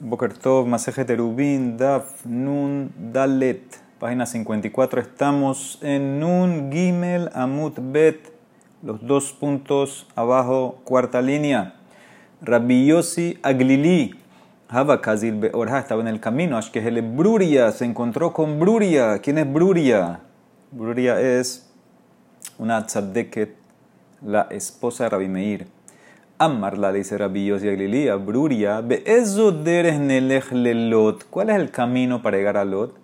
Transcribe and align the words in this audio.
Boker 0.00 0.32
Tov, 0.32 0.68
Maseje 0.68 1.04
Terubin, 1.04 1.76
Daf, 1.76 2.24
Nun, 2.24 2.92
Dalet, 2.96 3.82
página 3.98 4.26
54. 4.26 5.00
Estamos 5.00 5.80
en 5.82 6.20
Nun, 6.20 6.70
Gimel, 6.70 7.30
Amut, 7.34 7.74
Bet, 7.80 8.32
los 8.80 9.04
dos 9.04 9.32
puntos 9.32 10.06
abajo, 10.14 10.78
cuarta 10.84 11.20
línea. 11.20 11.74
Rabbi 12.40 12.86
Yossi 12.86 13.40
Aglili, 13.42 14.14
Hava 14.68 15.00
Kazil 15.00 15.34
Beorha, 15.34 15.80
estaba 15.80 16.00
en 16.00 16.06
el 16.06 16.20
camino. 16.20 16.56
Ashkehele 16.56 17.00
Bruria, 17.00 17.72
se 17.72 17.84
encontró 17.84 18.32
con 18.32 18.60
Bruria. 18.60 19.18
¿Quién 19.18 19.38
es 19.38 19.52
Bruria? 19.52 20.20
Bruria 20.70 21.20
es 21.20 21.68
una 22.56 22.86
tzadeket, 22.86 23.56
la 24.22 24.42
esposa 24.50 25.04
de 25.04 25.10
Rabbi 25.10 25.28
Meir. 25.28 25.77
Amarla 26.40 26.92
dice 26.92 27.18
Rabbi 27.18 27.46
Yossi 27.46 27.68
Aglili, 27.68 28.08
a 28.08 28.14
Bruria, 28.14 28.80
lelot. 28.80 29.64
¿Cuál 31.30 31.50
es 31.50 31.56
el 31.56 31.72
camino 31.72 32.22
para 32.22 32.36
llegar 32.36 32.56
a 32.56 32.64
Lot? 32.64 32.94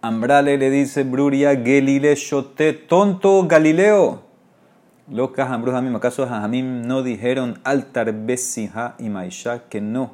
Ambrale 0.00 0.56
le 0.56 0.70
dice 0.70 1.04
Bruria, 1.04 1.54
Gelile 1.54 2.14
shote, 2.14 2.72
tonto 2.72 3.46
Galileo. 3.46 4.22
Locas 5.10 5.50
Ambrus 5.50 5.74
Hamim, 5.74 5.94
¿acaso 5.96 6.24
Hamim 6.24 6.86
no 6.86 7.02
dijeron 7.02 7.60
altar 7.62 8.14
besija 8.14 8.94
y 8.98 9.10
maisha 9.10 9.64
que 9.68 9.82
no 9.82 10.12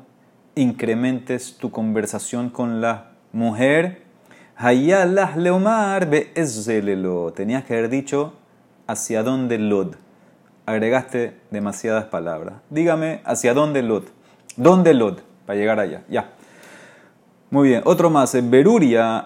incrementes 0.56 1.58
tu 1.58 1.70
conversación 1.70 2.50
con 2.50 2.80
la 2.80 3.12
mujer? 3.32 4.02
Hayalah 4.56 5.36
leomar 5.36 6.10
be'ezelelo. 6.10 7.32
Tenías 7.32 7.62
que 7.62 7.74
haber 7.74 7.88
dicho 7.88 8.32
hacia 8.88 9.22
dónde 9.22 9.58
Lod. 9.58 9.94
Agregaste 10.68 11.32
demasiadas 11.50 12.04
palabras. 12.04 12.56
Dígame 12.68 13.22
hacia 13.24 13.54
dónde 13.54 13.82
Lod. 13.82 14.02
¿Dónde 14.54 14.92
Lod? 14.92 15.20
Para 15.46 15.58
llegar 15.58 15.80
allá. 15.80 16.02
Ya. 16.10 16.28
Muy 17.48 17.68
bien. 17.68 17.80
Otro 17.86 18.10
más. 18.10 18.36
Beruria, 18.50 19.24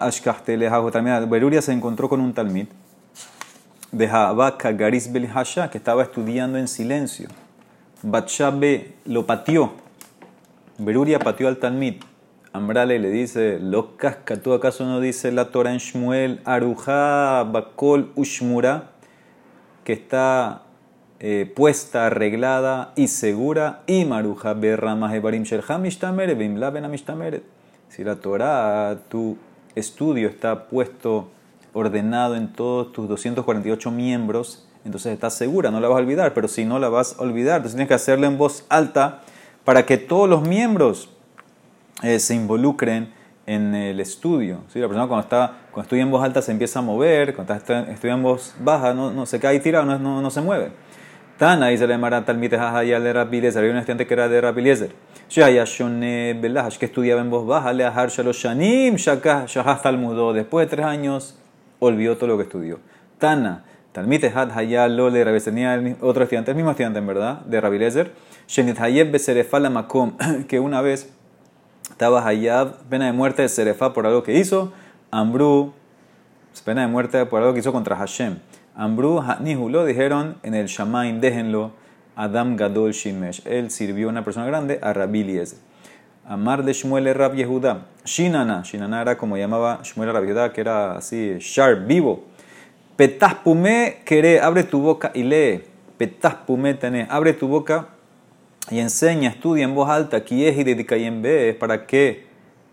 Beruria 1.27 1.61
se 1.61 1.73
encontró 1.73 2.07
con 2.07 2.21
un 2.21 2.33
talmid 2.33 2.67
de 3.91 4.07
Habaka 4.07 4.71
Garis 4.71 5.11
Belhasha, 5.11 5.69
que 5.69 5.77
estaba 5.77 6.03
estudiando 6.03 6.57
en 6.57 6.69
silencio. 6.69 7.27
Batshabe 8.03 8.93
lo 9.03 9.25
pateó. 9.25 9.73
Beruria 10.77 11.19
pateó 11.19 11.49
al 11.49 11.57
Talmid. 11.57 11.95
Ambrale 12.53 12.99
le 12.99 13.09
dice, 13.09 13.59
locas, 13.59 14.19
¿tú 14.41 14.53
acaso 14.53 14.85
no 14.85 15.01
dice 15.01 15.33
la 15.33 15.51
Torah 15.51 15.73
en 15.73 15.79
Shmuel, 15.79 16.39
Aruja 16.45 17.43
Bakol 17.43 18.13
Ushmura, 18.15 18.91
que 19.83 19.91
está 19.91 20.63
eh, 21.25 21.49
puesta, 21.55 22.07
arreglada 22.07 22.91
y 22.97 23.07
segura, 23.07 23.83
y 23.87 24.03
Maruja 24.03 24.53
Berramah 24.53 25.15
Ebarim 25.15 25.43
Shelham 25.43 25.83
Mishtameret, 25.83 26.37
Bimla 26.37 26.69
Ben 26.69 26.85
Si 27.87 28.03
la 28.03 28.17
Torah, 28.17 28.97
tu 29.07 29.37
estudio 29.73 30.27
está 30.27 30.65
puesto 30.65 31.29
ordenado 31.71 32.35
en 32.35 32.51
todos 32.51 32.91
tus 32.91 33.07
248 33.07 33.89
miembros, 33.89 34.67
entonces 34.83 35.13
estás 35.13 35.33
segura, 35.35 35.71
no 35.71 35.79
la 35.79 35.87
vas 35.87 35.95
a 35.95 36.01
olvidar, 36.01 36.33
pero 36.33 36.49
si 36.49 36.65
no 36.65 36.77
la 36.77 36.89
vas 36.89 37.15
a 37.17 37.21
olvidar, 37.21 37.55
entonces 37.55 37.75
tienes 37.75 37.87
que 37.87 37.93
hacerla 37.93 38.27
en 38.27 38.37
voz 38.37 38.65
alta 38.67 39.21
para 39.63 39.85
que 39.85 39.97
todos 39.97 40.27
los 40.27 40.45
miembros 40.45 41.09
eh, 42.01 42.19
se 42.19 42.35
involucren 42.35 43.13
en 43.45 43.73
el 43.75 44.01
estudio. 44.01 44.59
¿sí? 44.67 44.79
La 44.79 44.89
persona 44.89 45.07
cuando, 45.07 45.23
está, 45.23 45.53
cuando 45.71 45.83
estudia 45.83 46.03
en 46.03 46.11
voz 46.11 46.21
alta 46.21 46.41
se 46.41 46.51
empieza 46.51 46.79
a 46.79 46.81
mover, 46.81 47.33
cuando 47.33 47.53
está, 47.53 47.89
estudia 47.89 48.13
en 48.13 48.23
voz 48.23 48.53
baja 48.59 48.93
no, 48.93 49.09
no 49.13 49.25
se 49.25 49.39
cae 49.39 49.55
y 49.55 49.59
tira, 49.61 49.83
no, 49.83 49.97
no, 49.97 50.21
no 50.21 50.29
se 50.29 50.41
mueve. 50.41 50.71
Tana 51.37 51.67
dice 51.67 51.87
la 51.87 51.95
Emara 51.95 52.23
Talmite 52.23 52.57
Jajaya 52.57 52.99
de 52.99 53.11
Rabiliezer. 53.11 53.59
Había 53.59 53.71
un 53.71 53.77
estudiante 53.77 54.05
que 54.05 54.13
era 54.13 54.29
de 54.29 54.39
Rabiliezer. 54.39 54.91
Shaya 55.29 55.63
Shone 55.65 56.35
Belash, 56.35 56.77
que 56.77 56.85
estudiaba 56.85 57.21
en 57.21 57.31
voz 57.31 57.47
baja, 57.47 57.73
le 57.73 57.83
Ahar 57.83 58.09
Shalosh 58.09 58.43
Shanim, 58.43 58.95
Shakah 58.95 59.45
Shahaz 59.47 59.81
Talmudo. 59.81 60.31
Después 60.31 60.67
de 60.67 60.75
tres 60.75 60.85
años 60.85 61.35
olvidó 61.79 62.17
todo 62.17 62.27
lo 62.27 62.37
que 62.37 62.43
estudió. 62.43 62.79
Tana, 63.17 63.63
Talmite 63.93 64.27
Had 64.27 64.51
Hayal 64.51 64.95
Lole 64.95 65.23
Rabi, 65.23 65.39
tenía 65.39 65.81
otro 66.01 66.23
estudiante, 66.23 66.51
el 66.51 66.55
mismo 66.55 66.71
estudiante 66.71 66.99
en 66.99 67.07
verdad, 67.07 67.41
de 67.41 67.61
Rabbi 67.61 67.79
Lezer, 67.79 68.11
Shenit 68.47 68.79
Hayeb 68.79 69.11
Beserefala 69.11 69.69
Makom, 69.69 70.17
que 70.47 70.59
una 70.59 70.81
vez 70.81 71.13
estaba 71.89 72.25
Hayab, 72.27 72.77
pena 72.89 73.05
de 73.07 73.13
muerte 73.13 73.41
de 73.41 73.49
Serefa 73.49 73.93
por 73.93 74.05
algo 74.05 74.23
que 74.23 74.37
hizo, 74.37 74.73
Ambru, 75.11 75.73
pena 76.65 76.81
de 76.81 76.87
muerte 76.87 77.25
por 77.25 77.41
algo 77.41 77.53
que 77.53 77.59
hizo 77.59 77.71
contra 77.71 77.95
Hashem. 77.95 78.39
Ambru, 78.75 79.21
Nihulo, 79.41 79.85
dijeron 79.85 80.37
en 80.43 80.55
el 80.55 80.67
Shamaim, 80.67 81.19
déjenlo, 81.21 81.71
Adam 82.15 82.55
Gadol 82.55 82.91
Shimesh. 82.91 83.45
Él 83.45 83.69
sirvió 83.71 84.07
a 84.07 84.11
una 84.11 84.23
persona 84.23 84.45
grande, 84.45 84.79
a 84.81 84.93
Rabbi 84.93 85.23
Lezer. 85.23 85.59
Amar 86.25 86.63
de 86.63 86.73
Shmuel 86.73 87.13
Rab 87.13 87.35
Yehuda. 87.35 87.85
Shinana. 88.05 88.63
Shinana 88.63 89.01
era 89.01 89.17
como 89.17 89.35
llamaba 89.37 89.81
Shmuel 89.83 90.13
Rab 90.13 90.23
Yehuda, 90.23 90.53
que 90.53 90.61
era 90.61 90.95
así, 90.95 91.35
sharp, 91.39 91.85
vivo. 91.85 92.23
Petaz 92.95 93.35
pume 93.35 93.97
quere, 94.05 94.39
abre 94.39 94.63
tu 94.63 94.79
boca 94.79 95.11
y 95.13 95.23
lee. 95.23 95.63
Petaz 95.97 96.35
pume 96.35 96.73
tené, 96.75 97.07
abre 97.09 97.33
tu 97.33 97.47
boca 97.47 97.89
y 98.71 98.79
enseña, 98.79 99.29
estudia 99.29 99.65
en 99.65 99.75
voz 99.75 99.89
alta. 99.89 100.17
Es 100.17 100.31
y 100.31 100.63
dedica 100.63 100.95
y 100.95 101.03
en 101.03 101.21
B, 101.21 101.55
para 101.59 101.85
que 101.85 102.25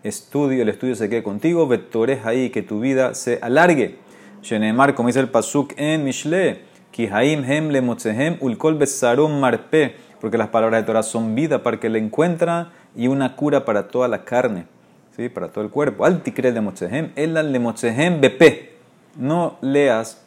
estudio, 0.03 0.61
el 0.61 0.69
estudio 0.69 0.95
se 0.95 1.09
quede 1.09 1.21
contigo. 1.21 1.67
Vectores 1.67 2.25
ahí, 2.25 2.49
que 2.51 2.61
tu 2.61 2.79
vida 2.79 3.13
se 3.15 3.39
alargue. 3.41 3.97
Shenemar, 4.41 4.95
como 4.95 5.07
dice 5.07 5.19
el 5.19 5.29
Pasuk 5.29 5.73
en 5.77 6.03
Mishle. 6.03 6.61
Kihaim 6.91 7.43
hem 7.43 7.69
le 7.69 7.81
motzehem 7.81 8.37
ulkol 8.41 8.75
besarum 8.75 9.39
marpe. 9.39 9.95
Porque 10.19 10.37
las 10.37 10.49
palabras 10.49 10.81
de 10.81 10.85
Torah 10.85 11.03
son 11.03 11.33
vida 11.33 11.63
para 11.63 11.79
que 11.79 11.89
le 11.89 11.99
encuentra 11.99 12.71
y 12.95 13.07
una 13.07 13.35
cura 13.35 13.65
para 13.65 13.87
toda 13.87 14.07
la 14.07 14.23
carne, 14.23 14.67
¿sí? 15.15 15.29
para 15.29 15.49
todo 15.49 15.63
el 15.63 15.71
cuerpo. 15.71 16.05
Altikre 16.05 16.51
de 16.51 16.61
Motzehem, 16.61 17.11
el 17.15 17.33
le 17.33 17.59
Motzehem 17.59 18.21
BP. 18.21 18.69
No 19.17 19.57
leas 19.61 20.21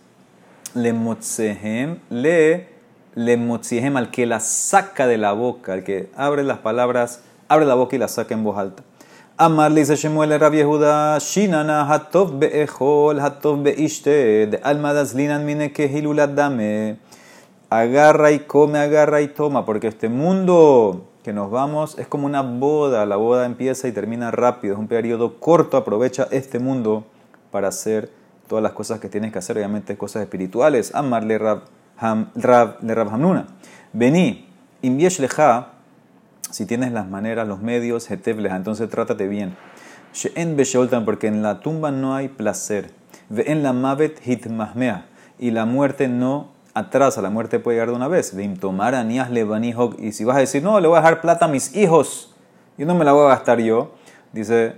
le 0.75 0.93
Motzehem, 0.93 1.99
lee 2.11 2.65
le 3.15 3.37
Motzehem 3.37 3.97
al 3.97 4.11
que 4.11 4.27
la 4.27 4.41
saca 4.41 5.07
de 5.07 5.19
la 5.19 5.33
boca, 5.33 5.73
al 5.73 5.85
que 5.85 6.11
abre 6.17 6.43
las 6.43 6.59
palabras, 6.59 7.23
abre 7.49 7.65
la 7.65 7.75
boca 7.75 7.95
y 7.95 7.99
la 8.01 8.09
saca 8.09 8.35
en 8.35 8.43
voz 8.43 8.59
alta. 8.59 8.83
Amar 9.37 9.73
le 9.73 9.81
dice 9.81 9.97
Shemuel 9.97 10.39
Rabbi 10.39 10.59
Yehuda, 10.59 11.19
Shinana 11.19 11.93
hatov 11.93 12.39
be'echol, 12.39 13.19
hatov 13.19 13.65
be'ishte, 13.65 14.47
de 14.47 14.61
almadas 14.63 15.13
linan 15.13 15.45
mine 15.45 15.73
que 15.73 15.89
dame. 16.33 16.99
Agarra 17.69 18.31
y 18.31 18.39
come, 18.41 18.79
agarra 18.79 19.23
y 19.23 19.27
toma, 19.27 19.67
porque 19.67 19.89
este 19.89 20.09
mundo 20.09 21.09
que 21.25 21.33
nos 21.33 21.51
vamos 21.51 21.99
es 21.99 22.07
como 22.07 22.27
una 22.27 22.43
boda. 22.43 23.07
La 23.07 23.17
boda 23.17 23.45
empieza 23.45 23.89
y 23.89 23.93
termina 23.93 24.31
rápido. 24.31 24.75
Es 24.75 24.79
un 24.79 24.87
periodo 24.87 25.41
corto. 25.41 25.77
Aprovecha 25.77 26.29
este 26.31 26.61
mundo 26.61 27.05
para 27.51 27.67
hacer 27.67 28.13
todas 28.47 28.63
las 28.63 28.71
cosas 28.71 29.01
que 29.01 29.09
tienes 29.09 29.33
que 29.33 29.41
hacer. 29.41 29.57
Obviamente 29.57 29.97
cosas 29.97 30.23
espirituales. 30.23 30.95
Amarle 30.95 31.39
Rab, 31.39 31.63
Rab, 32.37 32.77
le 32.83 32.95
Rab 32.95 33.09
Hamnuna. 33.09 33.47
Vení, 33.93 34.47
inviesh 34.83 35.19
leja. 35.19 35.74
Si 36.51 36.67
tienes 36.67 36.93
las 36.93 37.09
maneras, 37.09 37.49
los 37.49 37.61
medios, 37.61 38.11
hetevleja. 38.11 38.57
Entonces 38.57 38.89
trátate 38.89 39.29
bien. 39.29 39.57
She'en 40.13 40.57
besholtan, 40.57 41.05
porque 41.05 41.27
en 41.27 41.43
la 41.43 41.61
tumba 41.61 41.91
no 41.91 42.15
hay 42.15 42.29
placer. 42.29 42.91
Ve 43.29 43.45
en 43.49 43.63
la 43.63 43.73
mavet 43.73 44.21
hitmahmea. 44.25 45.07
Y 45.39 45.51
la 45.51 45.67
muerte 45.67 46.09
no 46.09 46.55
atrás 46.75 47.17
a 47.19 47.23
la 47.23 47.31
muerte 47.31 47.61
puede 47.61 47.77
llegar 47.77 47.89
de 47.89 47.95
una 47.95 48.09
vez. 48.09 48.35
tomar 48.61 48.95
Y 49.99 50.13
si 50.13 50.25
vas 50.25 50.37
a 50.37 50.41
decir, 50.41 50.63
no, 50.63 50.79
le 50.81 50.89
voy 50.89 50.99
a 50.99 51.01
dejar 51.01 51.21
plata 51.21 51.47
a 51.47 51.49
mis 51.49 51.75
hijos, 51.75 52.35
yo 52.77 52.87
no 52.87 52.95
me 52.95 53.05
la 53.05 53.13
voy 53.13 53.27
a 53.27 53.29
gastar 53.31 53.61
yo. 53.61 53.95
Dice, 54.33 54.75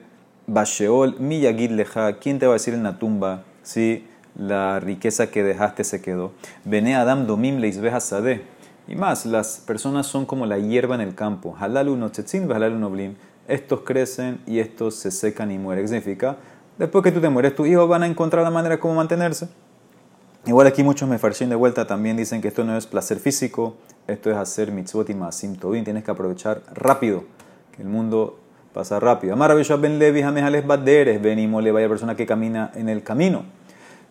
Basheol, 0.47 1.19
miyagid 1.19 1.71
leja, 1.71 2.19
¿quién 2.19 2.39
te 2.39 2.47
va 2.47 2.53
a 2.53 2.55
decir 2.55 2.75
en 2.75 2.83
la 2.83 2.99
tumba 2.99 3.43
si 3.63 4.07
la 4.37 4.79
riqueza 4.81 5.31
que 5.31 5.43
dejaste 5.43 5.83
se 5.83 6.03
quedó? 6.03 6.33
Bene 6.65 6.95
Adam 6.95 7.27
domim 7.27 7.59
leisbeja 7.59 8.01
sade. 8.01 8.45
Y 8.89 8.95
más, 8.95 9.27
las 9.27 9.59
personas 9.59 10.07
son 10.07 10.27
como 10.27 10.47
la 10.47 10.59
hierba 10.59 10.95
en 10.95 11.01
el 11.01 11.15
campo. 11.15 11.57
Halalu 11.59 11.97
nochetzin, 11.97 12.51
halalu 12.51 12.79
noblim. 12.79 13.15
Estos 13.49 13.81
crecen 13.81 14.41
y 14.47 14.61
estos 14.61 14.95
se 14.95 15.11
secan 15.11 15.51
y 15.51 15.59
mueren. 15.59 15.85
¿Qué 15.85 15.89
significa? 15.89 16.37
Después 16.79 17.03
que 17.03 17.11
tú 17.11 17.21
te 17.21 17.29
mueres, 17.29 17.55
tus 17.55 17.67
hijos 17.67 17.89
van 17.89 18.05
a 18.05 18.07
encontrar 18.07 18.45
la 18.45 18.51
manera 18.51 18.79
como 18.79 18.95
mantenerse. 18.95 19.49
Igual 20.47 20.69
aquí 20.69 20.85
muchos 20.85 21.09
mefarshim 21.09 21.49
de 21.49 21.57
vuelta 21.57 21.87
también 21.87 22.17
dicen 22.17 22.41
que 22.41 22.49
esto 22.49 22.63
no 22.63 22.77
es 22.77 22.87
placer 22.87 23.19
físico, 23.19 23.77
esto 24.07 24.31
es 24.31 24.37
hacer 24.37 24.71
mitzvot 24.71 25.11
y 25.11 25.15
masim 25.15 25.57
tobin. 25.57 25.83
Tienes 25.83 26.05
que 26.05 26.11
aprovechar 26.13 26.63
rápido, 26.73 27.25
que 27.75 27.83
el 27.83 27.89
mundo 27.89 28.39
pasa 28.73 29.01
rápido. 29.01 29.33
Amar 29.33 29.57
ben 29.81 29.99
levi 29.99 30.23
baderes, 30.63 31.21
venimos 31.21 31.65
le 31.65 31.73
vaya 31.73 31.89
persona 31.89 32.15
que 32.15 32.27
camina 32.27 32.71
en 32.75 32.89
el 32.89 33.03
camino 33.03 33.56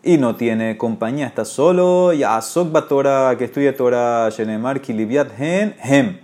y 0.05 0.19
no 0.19 0.35
tiene 0.35 0.77
compañía, 0.77 1.25
está 1.25 1.43
solo. 1.43 2.13
Ya 2.13 2.37
asok 2.37 2.71
batora 2.71 3.35
que 3.37 3.45
estudia 3.45 3.75
Torah 3.75 4.29
shenemar 4.29 4.79
kilibiat 4.79 5.31
hen 5.37 5.75
hem, 5.81 6.19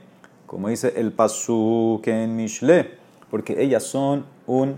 como 0.45 0.69
dice 0.69 0.93
el 0.95 1.11
pasuk 1.11 2.07
en 2.07 2.35
Mishle, 2.35 2.91
porque 3.31 3.61
ellas 3.61 3.81
son 3.81 4.25
un 4.45 4.75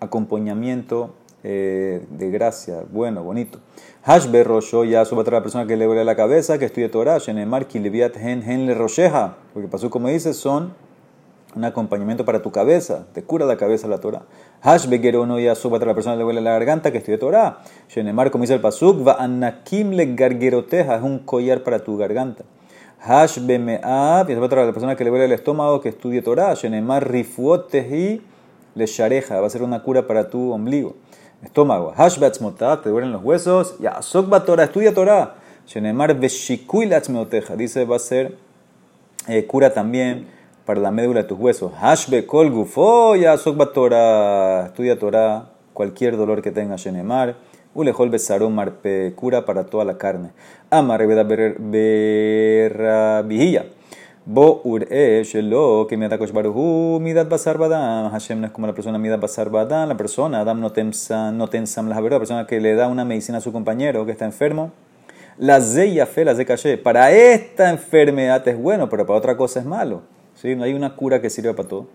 acompañamiento 0.00 1.14
eh, 1.44 2.04
de 2.10 2.30
gracia, 2.30 2.82
bueno, 2.90 3.22
bonito. 3.22 3.58
Hashber 4.04 4.46
Rosho, 4.46 4.84
ya 4.84 5.04
su 5.04 5.14
la 5.14 5.42
persona 5.42 5.66
que 5.66 5.76
le 5.76 5.84
duele 5.84 6.06
la 6.06 6.16
cabeza, 6.16 6.58
que 6.58 6.64
estudia 6.64 6.90
Torah, 6.90 7.18
Shenemar, 7.18 7.66
Kilibiat, 7.66 8.16
Hen, 8.16 8.42
Hen, 8.42 8.64
Le 8.64 8.74
Rosheja, 8.74 9.36
porque 9.52 9.68
pasó 9.68 9.90
como 9.90 10.08
dice, 10.08 10.32
son 10.32 10.72
un 11.54 11.64
acompañamiento 11.64 12.24
para 12.24 12.42
tu 12.42 12.52
cabeza, 12.52 13.06
te 13.12 13.22
cura 13.22 13.44
la 13.44 13.56
cabeza 13.56 13.88
la 13.88 13.98
Torah. 13.98 14.22
Hash 14.62 14.86
no 14.86 15.38
ya 15.40 15.54
para 15.54 15.86
la 15.86 15.94
persona 15.94 16.16
le 16.16 16.24
huele 16.24 16.40
la 16.40 16.52
garganta 16.52 16.92
que 16.92 16.98
estudia 16.98 17.18
Torah. 17.18 17.58
Shenemar, 17.88 18.30
como 18.30 18.42
dice 18.42 18.54
el 18.54 18.60
pasuk, 18.60 19.06
va 19.06 19.14
anakim 19.14 19.90
le 19.90 20.14
gargeroteja, 20.14 20.96
es 20.96 21.02
un 21.02 21.18
collar 21.20 21.62
para 21.62 21.80
tu 21.80 21.96
garganta. 21.96 22.44
Hash 23.02 23.38
bemeab, 23.44 24.30
y 24.30 24.34
para 24.36 24.66
la 24.66 24.72
persona 24.72 24.94
que 24.94 25.04
le 25.04 25.10
huele 25.10 25.24
el 25.24 25.32
estómago 25.32 25.80
que 25.80 25.88
estudie 25.88 26.22
Torah. 26.22 26.54
Shenemar 26.54 27.10
rifuotehi 27.10 28.22
le 28.74 28.86
shareja, 28.86 29.40
va 29.40 29.46
a 29.46 29.50
ser 29.50 29.62
una 29.62 29.82
cura 29.82 30.06
para 30.06 30.28
tu 30.28 30.52
ombligo. 30.52 30.94
Estómago. 31.42 31.92
Hash 31.96 32.18
beatzmotat, 32.18 32.82
te 32.82 32.90
duelen 32.90 33.12
los 33.12 33.24
huesos. 33.24 33.76
Ya 33.80 33.92
asok 33.92 34.44
Torah, 34.44 34.64
estudia 34.64 34.94
Torah. 34.94 35.34
Shenemar 35.66 36.14
veshikui 36.14 36.88
dice 37.56 37.84
va 37.84 37.96
a 37.96 37.98
ser 37.98 38.36
eh, 39.28 39.46
cura 39.46 39.72
también 39.72 40.39
para 40.64 40.80
la 40.80 40.90
médula 40.90 41.22
de 41.22 41.28
tus 41.28 41.38
huesos. 41.38 41.72
Hashbe 41.80 42.26
kol 42.26 42.50
gufo 42.50 43.16
ya 43.16 43.36
Torah. 43.72 44.66
Estudia 44.66 44.98
Torah. 44.98 45.50
Cualquier 45.72 46.16
dolor 46.16 46.42
que 46.42 46.50
tenga 46.50 46.76
Shenemar. 46.76 47.36
Ulejol 47.74 48.10
besarom 48.10 48.54
marpe. 48.54 49.12
Cura 49.14 49.44
para 49.44 49.64
toda 49.64 49.84
la 49.84 49.98
carne. 49.98 50.30
Amar 50.70 51.06
veda 51.06 51.24
vigilla. 53.22 53.66
Bo 54.26 54.60
ure 54.64 55.24
shelo 55.24 55.86
que 55.88 55.96
me 55.96 56.06
atacosh 56.06 56.30
baruhu 56.30 57.00
midat 57.00 57.28
basar 57.28 57.56
badam. 57.56 58.10
Hashem 58.10 58.40
no 58.40 58.46
es 58.46 58.52
como 58.52 58.66
la 58.66 58.74
persona 58.74 58.98
midat 58.98 59.20
basar 59.20 59.50
badam. 59.50 59.88
La 59.88 59.96
persona, 59.96 60.40
Adam 60.40 60.60
no 60.60 60.70
tensam, 60.72 61.36
no 61.36 61.48
tensam 61.48 61.88
la 61.88 62.00
verdad. 62.00 62.16
La 62.16 62.20
persona 62.20 62.46
que 62.46 62.60
le 62.60 62.74
da 62.74 62.86
una 62.86 63.04
medicina 63.04 63.38
a 63.38 63.40
su 63.40 63.50
compañero 63.50 64.04
que 64.04 64.12
está 64.12 64.26
enfermo. 64.26 64.72
La 65.38 65.60
zeya 65.60 66.04
fe, 66.04 66.24
la 66.26 66.34
ze. 66.34 66.76
Para 66.76 67.12
esta 67.12 67.70
enfermedad 67.70 68.46
es 68.46 68.58
bueno, 68.58 68.90
pero 68.90 69.06
para 69.06 69.18
otra 69.18 69.36
cosa 69.38 69.60
es 69.60 69.64
malo. 69.64 70.02
¿Sí? 70.40 70.56
No 70.56 70.64
hay 70.64 70.72
una 70.72 70.96
cura 70.96 71.20
que 71.20 71.28
sirva 71.28 71.54
para 71.54 71.68
todo. 71.68 71.88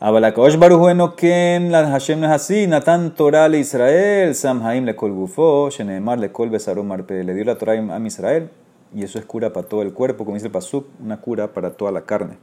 Abalakosh 0.00 0.56
Baruj 0.56 1.14
Ken, 1.16 1.70
la 1.70 1.86
Hashem 1.86 2.18
no 2.18 2.26
es 2.26 2.32
así. 2.32 2.66
Natan 2.66 3.14
Torah 3.14 3.46
le 3.48 3.58
Israel, 3.58 4.34
Samhaim 4.34 4.86
le 4.86 4.96
kol 4.96 5.12
gufo, 5.12 5.68
Shenemar 5.68 6.18
le 6.18 6.32
kol 6.32 6.50
marpe. 6.82 7.22
Le 7.22 7.34
dio 7.34 7.44
la 7.44 7.58
Torah 7.58 7.74
a 7.74 7.98
Israel 8.06 8.48
y 8.94 9.04
eso 9.04 9.18
es 9.18 9.26
cura 9.26 9.52
para 9.52 9.68
todo 9.68 9.82
el 9.82 9.92
cuerpo, 9.92 10.24
como 10.24 10.34
dice 10.34 10.46
el 10.46 10.52
Pasuk, 10.52 10.86
una 10.98 11.20
cura 11.20 11.52
para 11.52 11.72
toda 11.72 11.92
la 11.92 12.02
carne. 12.02 12.38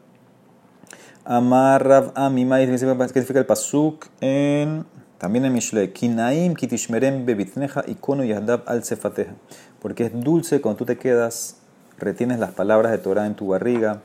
Amar 1.25 1.85
Rav 1.87 2.11
Amimai, 2.13 2.67
¿qué 2.67 2.77
significa 2.77 3.39
el 3.39 3.45
Pasuk? 3.47 4.05
En, 4.21 4.85
también 5.17 5.43
en 5.43 5.53
Mishle. 5.53 5.91
Kinaim 5.91 6.53
kitishmerem 6.53 7.25
bebitneja 7.25 7.83
ikono 7.87 8.23
yahdab 8.23 8.61
al 8.67 8.83
sefateja. 8.83 9.33
Porque 9.81 10.05
es 10.05 10.11
dulce 10.13 10.61
cuando 10.61 10.77
tú 10.77 10.85
te 10.85 10.97
quedas, 10.97 11.57
retienes 11.97 12.37
las 12.37 12.51
palabras 12.51 12.91
de 12.91 12.99
Torah 12.99 13.25
en 13.25 13.33
tu 13.33 13.47
barriga 13.47 14.01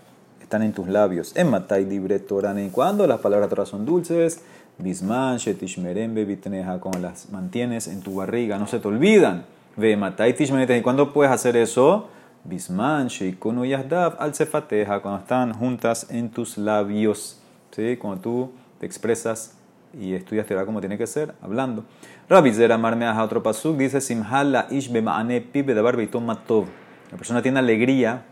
están 0.54 0.62
en 0.62 0.72
tus 0.72 0.86
labios. 0.86 1.36
En 1.36 1.50
Matai 1.50 1.84
Libre 1.84 2.20
Torah, 2.20 2.54
cuando 2.70 3.08
las 3.08 3.18
palabras 3.18 3.50
de 3.50 3.56
Torah 3.56 3.66
son 3.66 3.84
dulces, 3.84 4.40
Bisman, 4.78 5.38
Shetishmerem, 5.38 6.14
Bebitneja, 6.14 6.78
cuando 6.78 7.00
las 7.00 7.28
mantienes 7.30 7.88
en 7.88 8.02
tu 8.02 8.14
barriga, 8.14 8.56
no 8.56 8.68
se 8.68 8.78
te 8.78 8.86
olvidan. 8.86 9.46
Ve 9.76 9.96
Matai 9.96 10.32
Tishmerem, 10.32 10.78
¿y 10.78 10.82
cuándo 10.82 11.12
puedes 11.12 11.32
hacer 11.32 11.56
eso? 11.56 12.08
Bisman, 12.44 13.08
Sheikunu 13.08 13.64
Yahdav, 13.64 14.14
Al 14.20 14.32
Sefateja, 14.32 15.00
cuando 15.00 15.22
están 15.22 15.54
juntas 15.54 16.06
en 16.08 16.30
tus 16.30 16.56
labios. 16.56 17.40
¿Sí? 17.72 17.96
Cuando 17.96 18.20
tú 18.20 18.52
te 18.78 18.86
expresas 18.86 19.56
y 19.92 20.14
estudias 20.14 20.46
Torah 20.46 20.64
como 20.64 20.78
tiene 20.78 20.96
que 20.96 21.08
ser, 21.08 21.34
hablando. 21.42 21.82
Rabbi 22.28 22.52
Zera 22.52 22.76
a 22.76 23.24
otro 23.24 23.42
pasuk, 23.42 23.76
dice 23.76 24.00
Simhal 24.00 24.52
la 24.52 24.66
ish 24.70 24.92
bema'ane 24.92 25.40
pib 25.40 25.66
bedabar 25.66 25.96
matov. 26.20 26.66
La 27.10 27.16
persona 27.16 27.42
tiene 27.42 27.58
alegría 27.58 28.22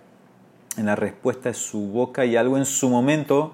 en 0.76 0.86
la 0.86 0.96
respuesta 0.96 1.50
de 1.50 1.54
su 1.54 1.88
boca 1.88 2.24
y 2.24 2.36
algo 2.36 2.56
en 2.56 2.64
su 2.64 2.88
momento, 2.88 3.52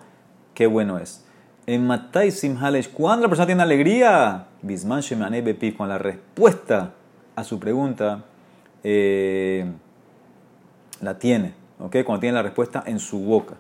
qué 0.54 0.66
bueno 0.66 0.98
es. 0.98 1.24
En 1.66 1.86
Matai 1.86 2.30
Simhalesh, 2.30 2.90
cuando 2.92 3.26
la 3.26 3.28
persona 3.28 3.46
tiene 3.46 3.62
alegría, 3.62 4.46
Bisman 4.62 5.00
Shemane 5.00 5.42
Bepi, 5.42 5.72
con 5.72 5.88
la 5.88 5.98
respuesta 5.98 6.94
a 7.36 7.44
su 7.44 7.58
pregunta 7.58 8.24
eh, 8.82 9.70
la 11.00 11.18
tiene, 11.18 11.54
¿ok? 11.78 11.96
Cuando 12.04 12.20
tiene 12.20 12.34
la 12.34 12.42
respuesta 12.42 12.82
en 12.86 12.98
su 12.98 13.20
boca, 13.20 13.56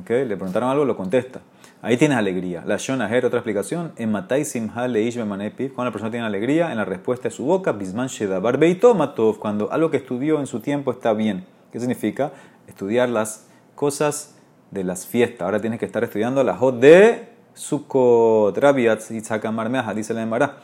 ¿ok? 0.00 0.10
Le 0.10 0.36
preguntaron 0.36 0.70
algo, 0.70 0.84
lo 0.84 0.96
contesta. 0.96 1.40
Ahí 1.82 1.98
tienes 1.98 2.16
alegría. 2.16 2.62
La 2.66 2.78
Shonaher, 2.78 3.26
otra 3.26 3.40
explicación. 3.40 3.92
En 3.96 4.10
Matai 4.10 4.46
Simhaleish 4.46 5.16
Bemanepi, 5.16 5.68
cuando 5.68 5.90
la 5.90 5.92
persona 5.92 6.10
tiene 6.10 6.24
alegría, 6.26 6.70
en 6.70 6.78
la 6.78 6.86
respuesta 6.86 7.28
de 7.28 7.34
su 7.34 7.44
boca, 7.44 7.72
Bisman 7.72 8.08
Shedabar 8.08 8.56
Beito 8.56 8.94
Matov, 8.94 9.38
cuando 9.38 9.70
algo 9.70 9.90
que 9.90 9.98
estudió 9.98 10.40
en 10.40 10.46
su 10.46 10.60
tiempo 10.60 10.90
está 10.90 11.12
bien. 11.12 11.44
¿Qué 11.70 11.80
significa? 11.80 12.32
Estudiar 12.74 13.08
las 13.08 13.46
cosas 13.76 14.34
de 14.72 14.82
las 14.82 15.06
fiestas. 15.06 15.42
Ahora 15.42 15.60
tienes 15.60 15.78
que 15.78 15.86
estar 15.86 16.02
estudiando 16.02 16.42
la 16.42 16.56
Jod 16.56 16.74
de 16.74 17.28
Sukkot. 17.54 18.58
Rabiat 18.58 19.00
y 19.10 19.68
Meaja, 19.70 19.94
dice 19.94 20.12
la 20.12 20.22
Emara. 20.22 20.56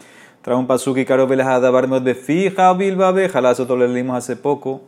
Trae 0.42 0.56
un 0.56 0.66
pasuki 0.66 1.04
caro 1.04 1.28
de 1.28 2.00
befija 2.00 2.72
bilbabeja. 2.72 3.40
La 3.40 3.52
lo 3.52 3.86
leímos 3.86 4.16
hace 4.16 4.34
poco. 4.34 4.82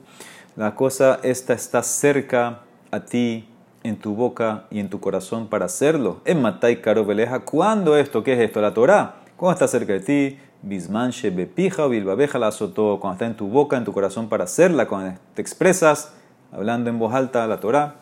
La 0.56 0.74
cosa 0.74 1.20
esta 1.22 1.52
está 1.52 1.82
cerca 1.84 2.62
a 2.90 3.00
ti, 3.00 3.48
en 3.84 3.96
tu 3.96 4.14
boca 4.16 4.64
y 4.70 4.80
en 4.80 4.90
tu 4.90 4.98
corazón 4.98 5.46
para 5.46 5.66
hacerlo. 5.66 6.20
En 6.24 6.42
Matai 6.42 6.82
caro 6.82 7.04
veleja. 7.04 7.40
¿Cuándo 7.40 7.96
esto? 7.96 8.24
¿Qué 8.24 8.32
es 8.32 8.40
esto? 8.40 8.60
La 8.60 8.74
Torah. 8.74 9.16
¿Cuándo 9.36 9.52
está 9.52 9.68
cerca 9.68 9.92
de 9.92 10.00
ti? 10.00 10.38
Bismanche 10.62 11.30
bepija 11.30 11.86
bilbabeja 11.86 12.40
la 12.40 12.48
azotó. 12.48 12.98
Cuando 13.00 13.14
está 13.14 13.26
en 13.26 13.36
tu 13.36 13.46
boca, 13.46 13.76
en 13.76 13.84
tu 13.84 13.92
corazón 13.92 14.28
para 14.28 14.44
hacerla. 14.44 14.88
Cuando 14.88 15.18
te 15.34 15.42
expresas 15.42 16.14
hablando 16.52 16.90
en 16.90 16.98
voz 16.98 17.14
alta 17.14 17.46
la 17.46 17.58
Torah, 17.58 17.96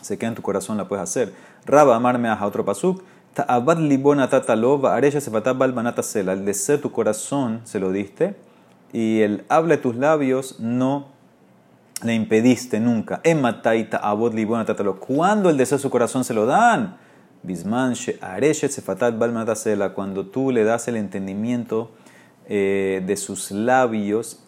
se 0.00 0.18
queda 0.18 0.28
en 0.28 0.34
tu 0.34 0.42
corazón, 0.42 0.76
la 0.76 0.88
puedes 0.88 1.02
hacer. 1.02 1.32
Raba 1.64 1.96
amarme 1.96 2.28
a 2.28 2.46
otro 2.46 2.64
pasuk. 2.64 3.02
Ta'abad 3.34 3.78
libona 3.78 4.28
tatalova, 4.30 4.94
areya 4.94 5.20
sepatabal 5.20 5.74
sela. 6.02 6.32
El 6.32 6.44
deseo 6.44 6.76
de 6.76 6.82
tu 6.82 6.92
corazón 6.92 7.60
se 7.64 7.80
lo 7.80 7.92
diste 7.92 8.36
y 8.92 9.20
el 9.20 9.44
habla 9.48 9.76
de 9.76 9.82
tus 9.82 9.96
labios 9.96 10.58
no 10.60 11.08
le 12.02 12.14
impediste 12.14 12.80
nunca. 12.80 13.20
Ematai 13.24 13.90
ta'abod 13.90 14.32
libona 14.32 14.64
tatalo. 14.64 14.98
Cuando 14.98 15.50
el 15.50 15.56
deseo 15.56 15.76
de 15.76 15.82
su 15.82 15.90
corazón 15.90 16.24
se 16.24 16.34
lo 16.34 16.46
dan? 16.46 16.96
Bisman 17.42 17.94
areshet 18.22 18.70
sefatat 18.70 19.18
bal 19.18 19.56
sela. 19.56 19.92
Cuando 19.92 20.26
tú 20.26 20.50
le 20.50 20.64
das 20.64 20.88
el 20.88 20.96
entendimiento 20.96 21.90
eh, 22.48 23.02
de 23.04 23.16
sus 23.16 23.50
labios 23.50 24.45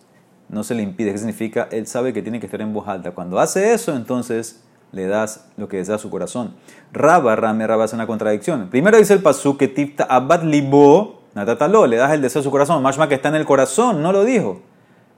no 0.48 0.64
se 0.64 0.74
le 0.74 0.82
impide. 0.82 1.12
¿Qué 1.12 1.18
significa? 1.18 1.68
Él 1.70 1.86
sabe 1.86 2.12
que 2.12 2.22
tiene 2.22 2.40
que 2.40 2.46
estar 2.46 2.60
en 2.60 2.72
voz 2.72 2.88
alta. 2.88 3.12
Cuando 3.12 3.38
hace 3.38 3.72
eso, 3.72 3.94
entonces 3.94 4.62
le 4.92 5.06
das 5.06 5.46
lo 5.56 5.68
que 5.68 5.76
desea 5.76 5.98
su 5.98 6.10
corazón. 6.10 6.54
Raba, 6.92 7.36
rame, 7.36 7.66
raba 7.66 7.84
es 7.84 7.92
una 7.92 8.06
contradicción. 8.06 8.68
Primero 8.70 8.96
dice 8.98 9.14
el 9.14 9.22
pasú 9.22 9.56
que 9.56 9.68
tifta 9.68 10.04
abad 10.04 10.42
libo, 10.42 11.22
natatalo, 11.34 11.86
le 11.86 11.96
das 11.96 12.12
el 12.12 12.22
deseo 12.22 12.40
a 12.40 12.42
su 12.42 12.50
corazón. 12.50 12.82
Mashma 12.82 13.08
que 13.08 13.14
está 13.14 13.28
en 13.28 13.34
el 13.34 13.44
corazón, 13.44 14.02
no 14.02 14.12
lo 14.12 14.24
dijo. 14.24 14.62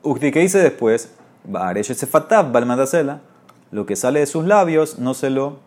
Ukti, 0.02 0.32
¿qué 0.32 0.40
dice 0.40 0.58
después? 0.58 1.12
Lo 3.70 3.86
que 3.86 3.96
sale 3.96 4.20
de 4.20 4.26
sus 4.26 4.44
labios 4.44 4.98
no 4.98 5.14
se 5.14 5.30
lo 5.30 5.58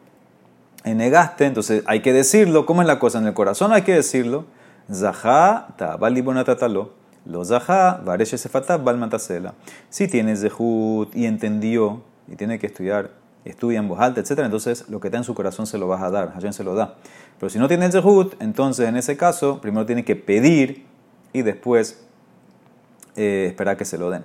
negaste, 0.84 1.46
entonces 1.46 1.84
hay 1.86 2.02
que 2.02 2.12
decirlo. 2.12 2.66
¿Cómo 2.66 2.82
es 2.82 2.88
la 2.88 3.00
cosa? 3.00 3.20
En 3.20 3.28
el 3.28 3.34
corazón 3.34 3.72
hay 3.72 3.84
que 3.84 3.94
decirlo. 3.94 4.46
Zahá, 4.92 5.68
abad 5.80 6.12
libo, 6.12 6.34
natatalo. 6.34 7.03
Lo 7.26 7.46
zaha, 7.46 8.02
vareshe 8.04 8.38
sefatab, 8.38 8.84
balmatasela. 8.84 9.54
Si 9.90 10.08
tiene 10.08 10.36
zehut 10.36 11.16
y 11.16 11.26
entendió 11.26 12.02
y 12.28 12.36
tiene 12.36 12.60
que 12.60 12.68
estudiar, 12.68 13.12
estudia 13.46 13.80
en 13.80 13.88
voz 13.88 14.00
alta, 14.00 14.22
etc., 14.22 14.40
entonces 14.40 14.90
lo 14.90 15.00
que 15.00 15.08
está 15.08 15.18
en 15.18 15.24
su 15.24 15.34
corazón 15.34 15.66
se 15.66 15.78
lo 15.78 15.88
vas 15.88 16.02
a 16.02 16.10
dar, 16.10 16.34
Hashem 16.34 16.54
se 16.54 16.64
lo 16.64 16.76
da. 16.76 16.96
Pero 17.40 17.50
si 17.50 17.60
no 17.60 17.68
tiene 17.68 17.92
zehut, 17.92 18.42
entonces 18.42 18.88
en 18.88 18.98
ese 18.98 19.16
caso, 19.18 19.62
primero 19.62 19.86
tiene 19.86 20.04
que 20.04 20.16
pedir 20.16 20.86
y 21.32 21.42
después 21.42 22.04
eh, 23.16 23.46
esperar 23.48 23.78
que 23.78 23.86
se 23.86 23.98
lo 23.98 24.10
den. 24.10 24.24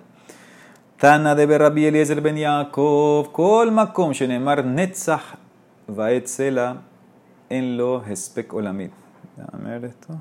Tana 0.99 1.37
de 1.37 1.47
Rabbi 1.59 1.87
Eliezer 1.87 2.21
ben 2.21 2.37
Yaakov, 2.37 3.31
kol 3.31 3.71
makom 3.71 4.12
shenemar 4.12 4.64
netzach 4.64 5.37
vaetzela 5.87 6.83
en 7.49 7.76
lo 7.76 8.02
hespek 8.05 8.52
olamid. 8.52 8.90
Déjame 9.37 9.78
ver 9.78 9.85
esto. 9.85 10.21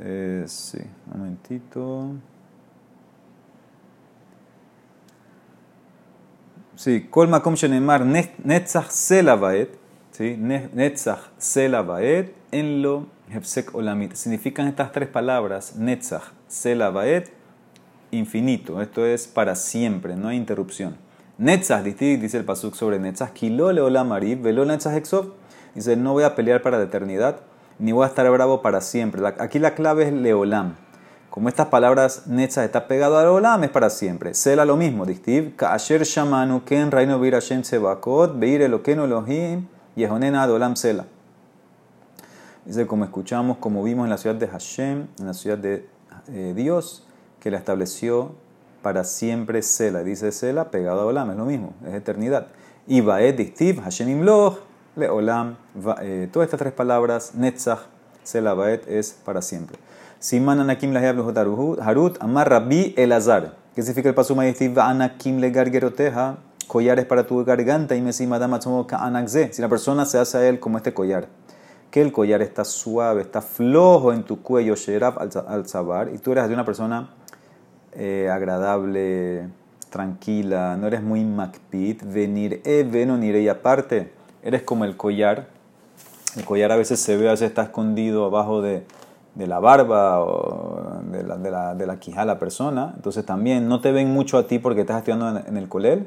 Eh, 0.00 0.44
sí, 0.46 0.78
un 1.12 1.18
momentito. 1.18 2.10
Sí, 6.74 7.06
Kol 7.08 7.28
Makom 7.28 7.54
Shenemar 7.54 8.04
Netzach 8.04 8.90
Selavaet, 8.90 9.78
¿sí? 10.10 10.36
Netzach 10.36 11.30
Selavaet, 11.38 12.34
en 12.50 12.82
lo 12.82 13.06
Hefsek 13.30 13.74
Olamit. 13.74 14.14
Significan 14.14 14.66
estas 14.66 14.90
tres 14.90 15.08
palabras, 15.08 15.76
Netzach 15.76 16.32
Selavaet, 16.48 17.32
infinito. 18.10 18.82
Esto 18.82 19.06
es 19.06 19.28
para 19.28 19.54
siempre, 19.54 20.16
no 20.16 20.28
hay 20.28 20.36
interrupción. 20.36 20.96
Netzach, 21.38 21.84
dice 21.84 22.36
el 22.36 22.44
Pasuk 22.44 22.74
sobre 22.74 22.98
Netzach, 22.98 23.32
Kilo 23.32 23.70
Leolamarib, 23.72 24.42
Velo 24.42 24.64
Netzach 24.64 24.96
Exov. 24.96 25.34
Dice, 25.76 25.96
no 25.96 26.12
voy 26.12 26.24
a 26.24 26.34
pelear 26.34 26.62
para 26.62 26.78
la 26.78 26.84
eternidad 26.84 27.40
ni 27.78 27.92
voy 27.92 28.04
a 28.04 28.08
estar 28.08 28.30
bravo 28.30 28.62
para 28.62 28.80
siempre. 28.80 29.22
Aquí 29.38 29.58
la 29.58 29.74
clave 29.74 30.08
es 30.08 30.12
Leolam. 30.12 30.76
Como 31.34 31.48
estas 31.48 31.66
palabras 31.66 32.28
netzach 32.28 32.64
está 32.64 32.86
pegado 32.86 33.18
al 33.18 33.26
olam, 33.26 33.64
es 33.64 33.70
para 33.70 33.90
siempre. 33.90 34.34
Sela 34.34 34.64
lo 34.64 34.76
mismo. 34.76 35.04
Dictiv, 35.04 35.56
ka'asher 35.56 36.04
shamanu 36.04 36.64
ken 36.64 36.92
reino 36.92 37.18
vir 37.18 37.34
Hashem 37.34 37.64
sebakot, 37.64 38.38
beir 38.38 38.62
elokenu 38.62 39.04
Elohim, 39.04 39.66
yehonena 39.96 40.44
adolam 40.44 40.76
sela. 40.76 41.06
Dice, 42.64 42.86
como 42.86 43.04
escuchamos, 43.04 43.56
como 43.58 43.82
vimos 43.82 44.04
en 44.04 44.10
la 44.10 44.16
ciudad 44.16 44.36
de 44.36 44.46
Hashem, 44.46 45.08
en 45.18 45.26
la 45.26 45.34
ciudad 45.34 45.58
de 45.58 45.88
eh, 46.28 46.52
Dios, 46.54 47.04
que 47.40 47.50
la 47.50 47.58
estableció 47.58 48.32
para 48.80 49.02
siempre 49.02 49.60
Sela. 49.62 50.04
Dice 50.04 50.30
Sela, 50.30 50.70
pegado 50.70 51.00
a 51.00 51.06
Olam, 51.06 51.32
es 51.32 51.36
lo 51.36 51.46
mismo, 51.46 51.74
es 51.84 51.94
eternidad. 51.94 52.46
Y 52.86 53.00
Baed 53.00 53.34
Dictiv, 53.34 53.82
Hashem 53.82 54.08
Imloch, 54.08 54.58
Le 54.96 55.08
Olam, 55.08 55.56
eh, 56.02 56.28
todas 56.32 56.46
estas 56.46 56.58
tres 56.58 56.72
palabras, 56.72 57.34
Netzach, 57.34 57.80
Sela 58.22 58.54
Baed, 58.54 58.88
es 58.88 59.18
para 59.24 59.42
siempre. 59.42 59.76
Siman 60.20 60.60
anakim 60.60 60.92
lahayab 60.92 61.18
harut, 61.80 62.16
amar 62.20 62.48
rabbi 62.48 62.94
elazar. 62.96 63.56
¿Qué 63.74 63.82
significa 63.82 64.08
el 64.08 64.14
paso 64.14 64.34
maestiv 64.36 64.78
anakim 64.78 65.38
le 65.38 65.50
gargeroteja? 65.50 66.38
Collares 66.68 67.04
para 67.06 67.26
tu 67.26 67.44
garganta 67.44 67.96
y 67.96 68.00
mesima 68.00 68.38
damatsumo 68.38 68.86
ka 68.86 69.04
anakze. 69.04 69.52
Si 69.52 69.60
la 69.60 69.68
persona 69.68 70.06
se 70.06 70.18
hace 70.18 70.38
a 70.38 70.48
él 70.48 70.60
como 70.60 70.78
este 70.78 70.94
collar, 70.94 71.26
que 71.90 72.00
el 72.00 72.12
collar 72.12 72.40
está 72.40 72.64
suave, 72.64 73.22
está 73.22 73.42
flojo 73.42 74.12
en 74.12 74.22
tu 74.22 74.42
cuello, 74.42 74.76
sherab 74.76 75.18
al 75.18 75.68
sabar, 75.68 76.10
y 76.14 76.18
tú 76.18 76.32
eres 76.32 76.48
de 76.48 76.54
una 76.54 76.64
persona 76.64 77.10
eh, 77.92 78.30
agradable, 78.32 79.48
tranquila, 79.90 80.76
no 80.76 80.86
eres 80.86 81.02
muy 81.02 81.24
macpit, 81.24 82.02
venir, 82.02 82.62
e 82.64 82.82
veno, 82.82 83.22
y 83.22 83.48
aparte, 83.48 84.12
eres 84.44 84.62
como 84.62 84.84
el 84.84 84.96
collar. 84.96 85.48
El 86.36 86.44
collar 86.44 86.70
a 86.70 86.76
veces 86.76 87.00
se 87.00 87.16
ve, 87.16 87.26
a 87.26 87.32
veces 87.32 87.48
está 87.48 87.64
escondido 87.64 88.26
abajo 88.26 88.62
de 88.62 88.84
de 89.34 89.46
la 89.46 89.58
barba 89.58 90.20
o 90.20 91.00
de 91.10 91.24
la, 91.24 91.36
de 91.36 91.50
la, 91.50 91.74
de 91.74 91.86
la 91.86 91.98
quijada 91.98 92.24
la 92.24 92.38
persona. 92.38 92.92
Entonces 92.96 93.26
también 93.26 93.68
no 93.68 93.80
te 93.80 93.92
ven 93.92 94.12
mucho 94.12 94.38
a 94.38 94.46
ti 94.46 94.58
porque 94.58 94.82
estás 94.82 94.98
estudiando 94.98 95.42
en, 95.46 95.56
el 95.56 95.68
colel. 95.68 96.06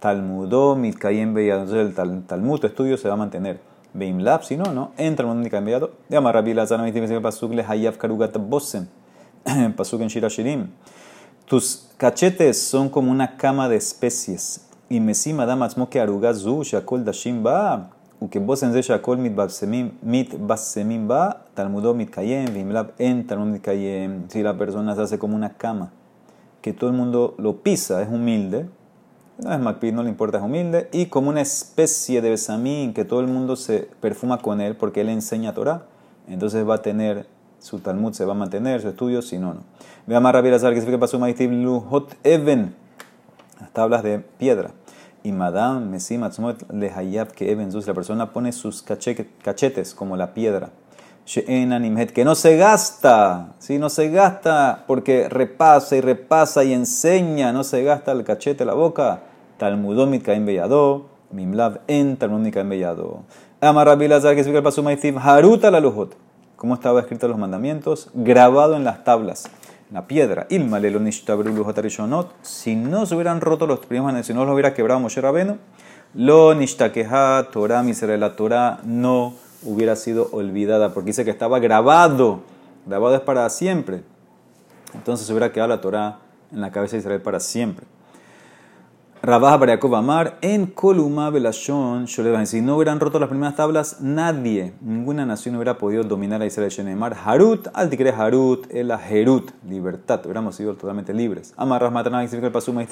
Talmudó, 0.00 0.74
Mitkayem 0.74 1.34
Beyado. 1.34 1.62
Entonces 1.62 1.86
el 1.86 1.94
tal, 1.94 2.22
Talmud, 2.26 2.60
tu 2.60 2.66
estudio, 2.66 2.96
se 2.96 3.08
va 3.08 3.14
a 3.14 3.18
mantener. 3.18 3.60
Beimlab, 3.94 4.42
si 4.42 4.56
no, 4.56 4.72
no. 4.72 4.92
Entra 4.96 5.30
en 5.30 5.40
Mitkayem 5.40 5.64
Beyado. 5.64 5.90
Llama 6.08 6.32
Rabbi 6.32 6.54
Lazar, 6.54 6.80
me 6.80 7.20
Pasuk 7.20 7.52
le 7.52 7.62
Hayaf 7.62 7.98
Karugat 7.98 8.36
Bosen. 8.38 8.88
Pasuk 9.76 10.00
en 10.00 10.08
Shirashirim. 10.08 10.68
Tus 11.44 11.90
cachetes 11.98 12.60
son 12.62 12.88
como 12.88 13.10
una 13.10 13.36
cama 13.36 13.68
de 13.68 13.76
especies. 13.76 14.66
Y 14.91 14.99
mesima 14.99 15.45
damatzmoke 15.45 15.99
arugazu 15.99 16.63
shakol 16.63 17.03
dashim 17.03 17.43
ba 17.43 17.89
וכבושם 18.21 18.71
זה 18.71 18.81
שהכל 18.81 19.17
מתבשמים 20.03 21.07
בה, 21.07 21.29
תלמודו 21.53 21.93
מתקיים, 21.93 22.45
ואם 22.53 22.71
לאו 22.71 22.81
אין 22.99 23.23
תלמוד 23.27 23.47
מתקיים. 23.47 24.25
Si 24.29 24.43
la 24.43 24.57
persona 24.57 24.95
se 24.95 25.01
hace 25.01 25.19
como 25.19 25.35
una 25.35 25.49
cama, 25.49 25.91
que 26.61 26.73
todo 26.73 26.89
el 26.89 26.95
mundo 26.95 27.35
lo 27.37 27.57
pisa, 27.57 28.01
es 28.01 28.09
humilde, 28.09 28.67
no 29.37 29.53
es 29.53 29.59
macpid, 29.59 29.93
no 29.93 30.01
le 30.01 30.09
importa, 30.09 30.39
es 30.39 30.43
humilde, 30.43 30.89
y 30.91 31.05
como 31.07 31.29
una 31.29 31.41
especie 31.41 32.21
de 32.21 32.31
besamín, 32.31 32.93
que 32.93 33.05
todo 33.05 33.19
el 33.19 33.27
mundo 33.27 33.55
se 33.55 33.87
perfuma 34.01 34.39
con 34.39 34.61
él 34.61 34.75
porque 34.75 35.01
él 35.01 35.09
enseña 35.09 35.53
Torah, 35.53 35.83
entonces 36.27 36.67
va 36.67 36.75
a 36.75 36.81
tener, 36.81 37.27
su 37.59 37.79
Talmud 37.79 38.13
se 38.13 38.25
va 38.25 38.31
a 38.31 38.35
mantener, 38.35 38.81
su 38.81 38.89
estudio, 38.89 39.21
si 39.21 39.37
no, 39.37 39.53
no. 39.53 39.61
Ve 40.07 40.15
a 40.15 40.19
Marra 40.19 40.41
saber 40.57 40.73
que 40.73 40.81
se 40.81 40.97
pasó 40.97 41.19
Maitib 41.19 41.51
Luhot 41.51 42.15
Even, 42.23 42.73
las 43.59 43.71
tablas 43.71 44.01
de 44.01 44.19
piedra 44.19 44.71
y 45.22 45.32
Madame 45.32 45.86
Mesim 45.86 46.22
le 46.72 46.90
Hayab 46.90 47.32
que 47.32 47.50
Eben 47.50 47.70
la 47.72 47.94
persona 47.94 48.32
pone 48.32 48.52
sus 48.52 48.82
cachetes 48.82 49.94
como 49.94 50.16
la 50.16 50.34
piedra. 50.34 50.70
Que 51.24 52.24
no 52.24 52.34
se 52.34 52.56
gasta, 52.56 53.54
¿sí? 53.58 53.78
no 53.78 53.88
se 53.90 54.10
gasta 54.10 54.84
porque 54.88 55.28
repasa 55.28 55.96
y 55.96 56.00
repasa 56.00 56.64
y 56.64 56.72
enseña, 56.72 57.52
no 57.52 57.62
se 57.62 57.84
gasta 57.84 58.12
el 58.12 58.24
cachete, 58.24 58.64
la 58.64 58.74
boca. 58.74 59.20
Talmudomit 59.58 60.24
Kaim 60.24 60.44
Beyado, 60.44 61.06
Mimlav 61.30 61.80
en 61.86 62.16
Talmudomit 62.16 62.54
Kaim 62.54 62.68
Beyado. 62.68 63.22
Amarrabilazar 63.60 64.34
que 64.34 64.40
explica 64.40 64.58
el 64.58 64.64
paso 64.64 64.84
Haruta 65.20 65.70
la 65.70 65.78
Lujot. 65.78 66.16
¿Cómo 66.56 66.74
estaba 66.74 67.00
escrito 67.00 67.28
los 67.28 67.38
mandamientos? 67.38 68.10
Grabado 68.14 68.74
en 68.74 68.84
las 68.84 69.04
tablas 69.04 69.48
la 69.92 70.06
piedra. 70.06 70.46
Si 72.42 72.76
no 72.76 73.06
se 73.06 73.14
hubieran 73.14 73.40
roto 73.40 73.66
los 73.66 73.80
primeros 73.80 74.26
si 74.26 74.34
no 74.34 74.44
los 74.44 74.54
hubiera 74.54 74.74
quebrado 74.74 75.00
Moshe 75.00 75.20
Rabenu, 75.20 75.58
lo 76.14 76.54
nishtakeha 76.54 77.48
Torah 77.52 77.82
misera 77.82 78.16
la 78.16 78.36
Torah 78.36 78.80
no 78.84 79.34
hubiera 79.62 79.96
sido 79.96 80.28
olvidada, 80.32 80.92
porque 80.92 81.08
dice 81.08 81.24
que 81.24 81.30
estaba 81.30 81.58
grabado, 81.58 82.40
grabado 82.86 83.14
es 83.14 83.20
para 83.20 83.48
siempre. 83.48 84.02
Entonces 84.94 85.26
se 85.26 85.32
hubiera 85.32 85.52
quedado 85.52 85.68
la 85.68 85.80
Torah 85.80 86.18
en 86.52 86.60
la 86.60 86.70
cabeza 86.70 86.96
de 86.96 87.00
Israel 87.00 87.22
para 87.22 87.40
siempre. 87.40 87.86
Rabaja 89.24 89.60
para 89.60 89.72
Jacob 89.74 89.94
Amar, 89.94 90.36
en 90.40 90.66
Columa 90.66 91.30
Belashon, 91.30 92.08
si 92.08 92.60
no 92.60 92.76
hubieran 92.76 92.98
roto 92.98 93.20
las 93.20 93.28
primeras 93.28 93.54
tablas, 93.54 94.00
nadie, 94.00 94.72
ninguna 94.80 95.24
nación 95.24 95.54
hubiera 95.54 95.78
podido 95.78 96.02
dominar 96.02 96.42
a 96.42 96.46
Israel. 96.46 96.70
Shenemar, 96.70 97.16
Harut, 97.24 97.68
al 97.72 97.88
tigre 97.88 98.10
Harut, 98.10 98.66
el 98.74 98.90
Herut, 98.90 99.52
libertad, 99.68 100.22
hubiéramos 100.24 100.56
sido 100.56 100.74
totalmente 100.74 101.14
libres. 101.14 101.54
Amarras 101.56 101.92
Matana, 101.92 102.18
significa 102.22 102.48
el 102.48 102.52
pasuma, 102.52 102.84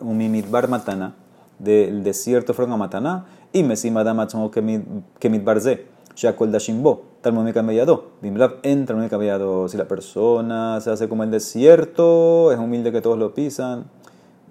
umimidbar 0.00 0.66
Matana, 0.66 1.14
del 1.60 2.02
desierto 2.02 2.52
fueron 2.52 2.74
a 2.74 2.76
Matana, 2.76 3.26
y 3.52 3.62
Mesima 3.62 4.02
Damatsumo 4.02 4.50
Kemit 4.50 5.44
Barze, 5.44 5.86
Shakol 6.16 6.50
Dashimbo, 6.50 7.04
Talmudika 7.20 7.62
Mellado, 7.62 8.10
Bimlab 8.20 8.56
en 8.64 8.86
Mellado. 8.92 9.68
Si 9.68 9.76
la 9.76 9.86
persona 9.86 10.80
se 10.80 10.90
hace 10.90 11.08
como 11.08 11.22
el 11.22 11.30
desierto, 11.30 12.50
es 12.50 12.58
humilde 12.58 12.90
que 12.90 13.00
todos 13.00 13.16
lo 13.16 13.34
pisan 13.34 13.84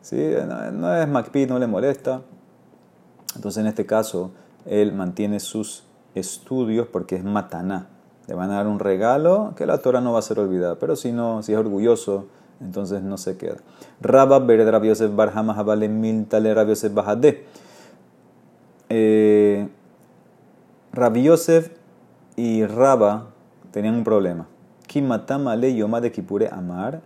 ¿sí? 0.08 0.34
no, 0.74 0.96
es 0.96 1.08
MacPid, 1.08 1.50
no 1.50 1.60
le 1.60 1.68
molesta. 1.68 2.22
Entonces 3.36 3.62
en 3.62 3.68
este 3.68 3.86
caso 3.86 4.32
él 4.66 4.94
mantiene 4.94 5.40
sus 5.40 5.84
estudios 6.16 6.88
porque 6.88 7.18
es 7.18 7.24
mataná. 7.24 7.88
Le 8.28 8.36
van 8.36 8.52
a 8.52 8.56
dar 8.56 8.68
un 8.68 8.80
regalo 8.80 9.54
que 9.56 9.66
la 9.66 9.78
Torah 9.80 10.02
no 10.02 10.14
va 10.14 10.20
a 10.20 10.22
ser 10.22 10.40
olvidada. 10.40 10.76
Pero 10.76 10.96
si 10.96 11.12
no, 11.12 11.44
si 11.44 11.54
es 11.54 11.60
orgulloso, 11.60 12.26
entonces 12.62 13.04
no 13.04 13.18
se 13.18 13.38
queda. 13.38 13.58
Rabba 14.02 14.40
Bered 14.40 14.70
Rabbi 14.70 14.88
Yosef 14.88 15.14
Barhama 15.14 15.54
Habale 15.54 15.90
Miltale 15.90 16.54
Rabbi 16.54 16.70
Yosef 16.70 16.94
Bahade. 16.94 17.46
Eh, 18.90 19.68
y 22.38 22.66
Rabba 22.66 23.28
tenían 23.72 23.96
un 23.96 24.04
problema. 24.04 24.48
Kimatama 24.88 25.56
le 25.58 25.76
yoma 25.76 26.00
de 26.00 26.12
Kipure 26.12 26.48
Amar. 26.50 27.02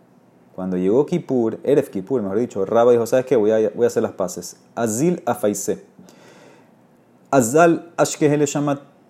Cuando 0.56 0.78
llegó 0.78 1.06
Kippur, 1.06 1.60
Erev 1.64 1.90
Kippur, 1.90 2.22
mejor 2.22 2.40
dicho, 2.40 2.66
Rabba 2.66 2.92
dijo, 2.92 3.06
¿sabes 3.06 3.26
qué? 3.26 3.36
Voy 3.36 3.52
a, 3.52 3.88
hacer 3.88 4.04
las 4.04 4.12
paces. 4.12 4.58
Azil 4.76 5.22
afaise. 5.26 5.84
Azal 7.32 7.92
ashkehe 7.96 8.38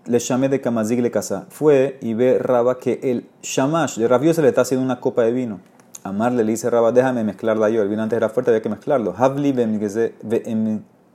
le 0.06 0.20
llamé 0.20 0.50
de 0.50 0.62
Kamazig 0.62 1.02
le 1.02 1.10
casa. 1.12 1.46
Fue 1.50 1.98
y 2.02 2.14
ve 2.14 2.38
Rabba 2.40 2.78
que 2.78 3.00
el 3.04 3.28
shamash 3.42 3.98
de 3.98 4.08
Rabio 4.08 4.34
se 4.34 4.42
le 4.42 4.50
está 4.50 4.62
haciendo 4.62 4.86
una 4.86 5.00
copa 5.00 5.24
de 5.24 5.32
vino. 5.32 5.60
Amarle 6.04 6.44
le 6.44 6.52
dice 6.52 6.70
Rabba, 6.70 6.92
déjame 6.92 7.24
mezclarla 7.24 7.70
yo. 7.70 7.82
El 7.82 7.90
vino 7.90 8.04
antes 8.04 8.18
era 8.18 8.30
fuerte, 8.30 8.52
había 8.52 8.62
que 8.62 8.70
mezclarlo. 8.70 9.14
Havli 9.18 9.54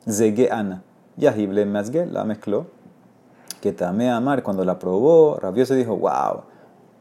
zege 0.08 0.50
ana. 0.50 0.82
Yahib 1.16 1.52
le 1.52 1.66
la 2.06 2.24
mezcló. 2.24 2.66
Que 3.60 3.72
tamé 3.72 4.10
amar. 4.10 4.42
Cuando 4.42 4.64
la 4.64 4.78
probó, 4.78 5.38
Rabio 5.40 5.66
se 5.66 5.74
dijo, 5.74 5.96
wow, 5.96 6.42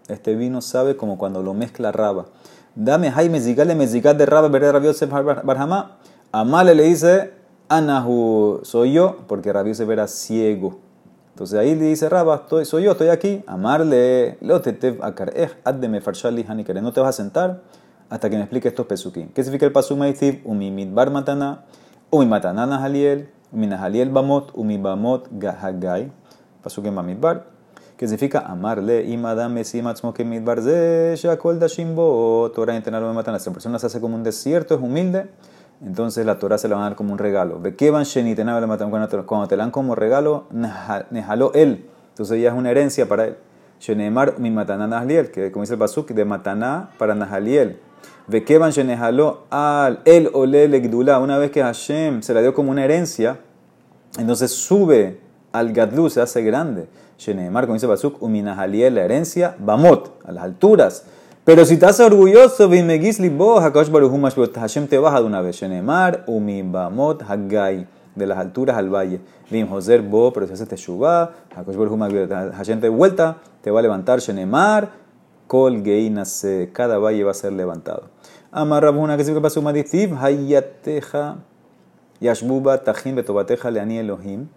este 0.08 0.36
vino 0.36 0.62
sabe 0.62 0.96
como 0.96 1.18
cuando 1.18 1.44
lo 1.44 1.54
mezcla 1.54 1.92
Rabba. 1.92 2.28
Dame 2.76 3.10
Jaime 3.10 3.40
Zigale 3.40 3.74
Mezigat 3.74 4.18
de 4.18 4.26
Rabba 4.26 4.50
Bered 4.50 4.74
Rabbi 4.74 4.88
Yosef 4.88 5.10
Barhama. 5.10 5.98
Amale 6.34 6.76
le 6.76 6.84
dice, 6.84 7.32
Anahu, 7.70 8.60
soy 8.64 8.92
yo, 8.92 9.20
porque 9.28 9.54
Rabbi 9.54 9.70
Yosef 9.70 9.90
era 9.90 10.08
ciego. 10.08 10.80
Entonces 11.30 11.58
ahí 11.58 11.74
le 11.74 11.86
dice 11.86 12.10
Rabba, 12.10 12.48
soy 12.66 12.84
yo, 12.84 12.92
estoy 12.92 13.08
aquí. 13.08 13.42
Amarle, 13.48 14.38
Lotetev 14.42 15.02
Akareh, 15.02 15.52
Addeme 15.64 16.02
Farshali 16.02 16.46
Hanikere. 16.46 16.82
No 16.82 16.92
te 16.92 17.00
vas 17.00 17.18
a 17.18 17.24
sentar 17.24 17.62
hasta 18.10 18.30
que 18.30 18.36
me 18.36 18.42
explique 18.42 18.68
estos 18.68 18.86
pesukim. 18.86 19.30
¿Qué 19.30 19.42
significa 19.42 19.66
el 19.66 19.72
pasuk 19.72 19.98
Maitiv? 19.98 20.42
Umi 20.44 20.86
bar 20.86 21.12
matana, 21.12 21.64
umi 22.12 22.26
matana 22.26 22.66
nahaliel, 22.66 23.30
umi 23.54 23.68
nahaliel 23.68 24.10
bamot, 24.10 24.52
umi 24.54 24.78
bamot 24.78 25.30
gahagai. 25.32 26.12
Pasuk 26.62 26.86
en 26.86 27.22
bar 27.22 27.55
que 27.98 28.08
significa 28.08 28.40
amarle, 28.40 29.06
y 29.06 29.16
madame 29.18 29.64
si 29.64 29.82
que 30.14 30.26
mitbarze, 30.26 31.16
shakol 31.16 31.60
dashimbo, 31.60 32.52
Torah 32.54 32.76
entrenarlo 32.76 33.08
me 33.08 33.14
matan. 33.14 33.40
Si 33.40 33.50
la 33.50 33.54
persona 33.54 33.80
se 33.80 33.88
hace 33.88 34.02
como 34.02 34.16
un 34.16 34.24
desierto, 34.24 34.76
es 34.76 34.82
humilde, 34.82 35.30
entonces 35.82 36.26
la 36.26 36.38
Torah 36.38 36.58
se 36.58 36.68
la 36.68 36.76
van 36.76 36.84
a 36.84 36.88
dar 36.90 36.96
como 36.96 37.14
un 37.14 37.20
regalo. 37.20 37.60
Ve 37.60 37.76
que 37.76 37.92
van 37.92 38.04
sheni 38.04 38.36
le 38.36 38.44
matan 38.68 38.90
cuando 38.90 39.08
te 39.48 39.56
la 39.56 39.64
dan 39.64 39.72
como 39.72 39.96
regalo, 39.96 40.46
nejaló 41.10 41.54
él. 41.54 41.90
Entonces 42.10 42.42
ya 42.42 42.50
es 42.50 42.56
una 42.56 42.72
herencia 42.72 43.08
para 43.08 43.28
él. 43.28 43.38
Shenemar 43.80 44.40
mi 44.40 44.52
mataná 44.52 44.88
Nahaliel, 44.88 45.32
que 45.32 45.52
como 45.52 45.64
dice 45.64 45.74
el 45.74 45.80
Basuk, 45.80 46.10
de 46.12 46.24
mataná 46.24 46.92
para 46.98 47.14
Nahaliel. 47.14 47.80
Ve 48.28 48.44
que 48.44 48.58
van 48.58 48.72
shenejaló 48.72 49.44
al 49.50 50.00
el 50.06 50.30
ole 50.34 50.68
legdula. 50.68 51.20
Una 51.20 51.38
vez 51.38 51.52
que 51.52 51.62
Hashem 51.62 52.22
se 52.22 52.34
la 52.34 52.42
dio 52.42 52.54
como 52.54 52.72
una 52.72 52.86
herencia, 52.86 53.40
entonces 54.18 54.52
sube 54.52 55.20
al 55.52 55.74
gadlu, 55.74 56.10
se 56.10 56.22
hace 56.22 56.42
grande. 56.42 56.88
Sheneemar, 57.18 57.66
como 57.66 57.76
dice 57.76 57.88
Basuk, 57.88 58.22
uminahaliel, 58.22 58.96
la 58.96 59.04
herencia, 59.04 59.56
bamot, 59.60 60.20
a 60.26 60.32
las 60.32 60.44
alturas. 60.44 61.06
Pero 61.46 61.64
si 61.64 61.76
estás 61.76 62.00
orgulloso, 62.00 62.68
vimegis 62.68 63.20
libo, 63.20 63.60
hakadosh 63.60 63.90
baruhumash, 63.90 64.34
Hashem 64.56 64.88
te 64.88 64.98
baja 64.98 65.22
de 65.22 65.28
una 65.28 65.42
vez. 65.42 65.58
Shenemar, 65.58 66.24
umi 66.28 66.64
bamot, 66.64 67.22
hagai, 67.22 67.88
de 68.16 68.26
las 68.26 68.38
alturas 68.38 68.78
al 68.78 68.90
valle. 68.90 69.22
Vim 69.52 69.68
joser 69.68 70.02
bo, 70.02 70.34
pero 70.34 70.48
si 70.48 70.54
haces 70.54 70.68
teshuvah, 70.68 71.32
hakadosh 71.56 71.78
baruhumash, 71.78 72.52
Hashem 72.54 72.82
te 72.82 72.90
vuelta, 72.90 73.38
te 73.62 73.70
va 73.70 73.80
a 73.80 73.84
levantar. 73.84 74.20
Shenemar, 74.20 74.90
kol 75.48 75.84
geinase, 75.84 76.72
cada 76.74 76.98
valle 76.98 77.24
va 77.24 77.32
a 77.32 77.36
ser 77.36 77.54
levantado. 77.54 78.10
Amar 78.52 78.84
Rabuna, 78.84 79.18
que 79.18 79.24
se 79.24 79.40
pasó 79.40 79.62
madistiv, 79.62 80.16
hayateja, 80.16 81.36
yashbuba, 82.20 82.84
tajin, 82.84 83.16
betobateja, 83.16 83.70
leani 83.70 84.00
Elohim. 84.00 84.48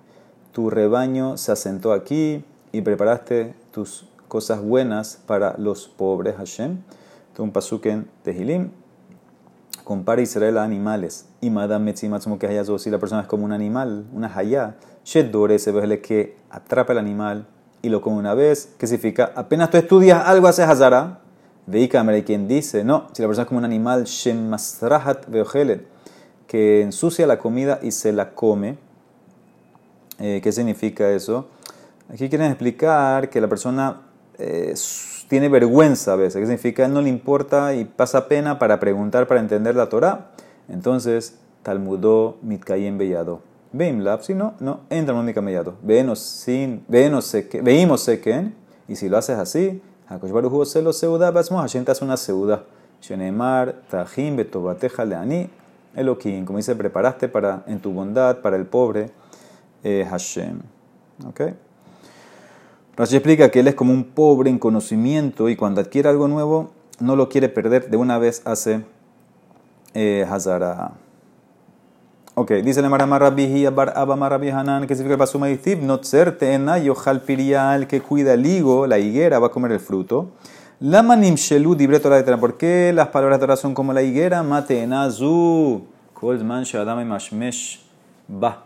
Tu 0.53 0.71
rebaño 0.71 1.37
se 1.37 1.53
asentó 1.53 1.93
aquí 1.93 2.45
y 2.73 2.81
preparaste 2.81 3.55
tus 3.71 4.07
cosas 4.29 4.63
buenas 4.63 5.21
para 5.27 5.57
los 5.59 5.89
pobres, 5.89 6.37
Hashem. 6.37 6.79
Esto 7.29 7.43
un 7.43 7.53
pasuk 7.53 7.87
en 7.87 8.09
Tehilim. 8.23 8.71
Compara 9.85 10.21
Israel 10.21 10.59
a 10.59 10.65
animales. 10.65 11.27
Y 11.41 11.51
Madame 11.51 11.87
Metzimatsumo 11.87 12.39
que 12.39 12.47
haya 12.47 12.65
si 12.79 12.91
la 12.91 12.99
persona 12.99 13.23
es 13.23 13.27
como 13.29 13.45
un 13.45 13.53
animal, 13.53 14.07
una 14.13 14.35
hayá. 14.35 14.77
Sheddore 15.05 15.59
se 15.59 15.73
ve 15.73 16.01
que 16.01 16.37
atrapa 16.51 16.93
el 16.93 16.99
animal 16.99 17.47
y 17.81 17.89
lo 17.89 18.01
come 18.01 18.19
una 18.19 18.35
vez. 18.35 18.75
¿Qué 18.79 18.87
significa? 18.87 19.33
Apenas 19.35 19.71
tú 19.71 19.77
estudias 19.77 20.27
algo, 20.27 20.47
haces 20.47 20.69
hazara. 20.69 21.21
Veika 21.67 22.05
quien 22.25 22.49
dice, 22.49 22.83
no, 22.83 23.09
si 23.13 23.21
la 23.21 23.29
persona 23.29 23.43
es 23.43 23.49
como 23.49 23.59
un 23.59 23.65
animal, 23.65 24.07
Veohelet, 25.29 25.87
que 26.47 26.81
ensucia 26.81 27.27
la 27.27 27.39
comida 27.39 27.79
y 27.83 27.91
se 27.91 28.13
la 28.13 28.31
come. 28.35 28.79
Eh, 30.19 30.41
¿Qué 30.43 30.51
significa 30.53 31.11
eso? 31.11 31.49
Aquí 32.13 32.29
quieren 32.29 32.49
explicar 32.49 33.31
que 33.31 33.41
la 33.41 33.49
persona 33.49 34.03
eh, 34.39 34.75
tiene 35.29 35.49
vergüenza 35.49 36.15
a 36.15 36.17
veces. 36.17 36.37
¿Qué 36.37 36.47
significa? 36.47 36.87
él 36.87 36.93
no 36.93 37.03
le 37.03 37.09
importa 37.09 37.75
y 37.75 37.85
pasa 37.85 38.29
pena 38.29 38.59
para 38.59 38.81
preguntar, 38.81 39.27
para 39.27 39.41
entender 39.41 39.77
la 39.77 39.89
Torah. 39.89 40.31
Entonces, 40.69 41.37
Talmudó 41.63 42.39
Mitkayem 42.43 42.99
Bellado. 42.99 43.43
Lab, 43.73 44.23
si 44.23 44.35
no, 44.35 44.55
no, 44.61 44.81
entra 44.91 45.19
en 45.19 45.25
Mitkayem 45.25 45.47
Bellado. 45.47 45.75
Venos 45.83 46.19
sin, 46.19 46.85
veimos 46.89 47.27
seken, 48.01 48.55
y 48.89 48.97
si 48.97 49.09
lo 49.09 49.19
haces 49.19 49.39
así, 49.39 49.83
Hakosh 50.09 50.31
Baruch 50.31 50.67
se 50.67 50.81
lo 50.81 50.93
seuda, 50.93 51.31
basmo, 51.31 51.61
Hashem 51.61 51.85
te 51.85 51.93
hace 51.93 52.05
una 52.05 52.17
seuda. 52.17 52.65
Shenemar, 53.03 53.83
Tajim, 53.91 54.37
Betobateja, 54.37 55.05
Leani, 55.05 55.49
Elohim, 55.95 56.45
como 56.45 56.57
dice, 56.57 56.75
preparaste 56.75 57.29
para, 57.29 57.63
en 57.67 57.81
tu 57.81 57.93
bondad 57.93 58.39
para 58.39 58.57
el 58.57 58.65
pobre 58.67 59.11
eh, 59.85 60.07
Hashem. 60.09 60.61
¿Ok? 61.27 61.41
Rashi 62.97 63.17
explica 63.17 63.51
que 63.51 63.61
él 63.61 63.69
es 63.69 63.75
como 63.75 63.93
un 63.93 64.05
pobre 64.05 64.51
en 64.51 64.59
conocimiento 64.59 65.49
y 65.49 65.57
cuando 65.57 65.81
adquiere 65.81 66.09
algo 66.09 66.27
nuevo 66.27 66.71
no 67.01 67.15
lo 67.15 67.29
quiere 67.29 67.49
perder, 67.49 67.91
de 67.91 67.97
una 67.97 68.19
vez 68.19 68.43
hace 68.45 68.85
eh, 69.95 70.27
Hazara. 70.29 70.93
Ok, 72.35 72.53
dice 72.53 72.81
el 72.81 72.89
Marama 72.89 73.19
Rabbi 73.19 73.67
Bar 73.67 73.93
Abba 73.97 74.29
Rabbi 74.29 74.51
Hanan, 74.51 74.87
que 74.87 74.95
significa 74.95 75.15
el 75.15 75.19
paso 75.19 75.39
Maitib, 75.39 75.83
no 75.83 75.99
tena 76.01 76.79
yohal 76.79 77.23
el 77.27 77.87
que 77.89 78.01
cuida 78.01 78.35
el 78.35 78.47
higo, 78.47 78.87
la 78.87 78.99
higuera, 78.99 79.39
va 79.39 79.49
a 79.49 79.51
comer 79.51 79.73
el 79.73 79.81
fruto. 79.81 80.31
Lamanim 80.81 81.35
shelu 81.35 81.75
dibre 81.75 81.99
Torah 81.99 82.23
de 82.23 82.37
¿Por 82.37 82.57
qué 82.57 82.93
las 82.95 83.09
palabras 83.09 83.41
de 83.41 83.47
Torah 83.47 83.57
son 83.57 83.75
como 83.75 83.93
la 83.93 84.03
higuera? 84.03 84.45
Mate 84.45 84.81
enazu, 84.81 85.83
kolzman 86.15 86.63
shadam 86.63 87.05
mashmesh 87.05 87.81
ba, 88.29 88.63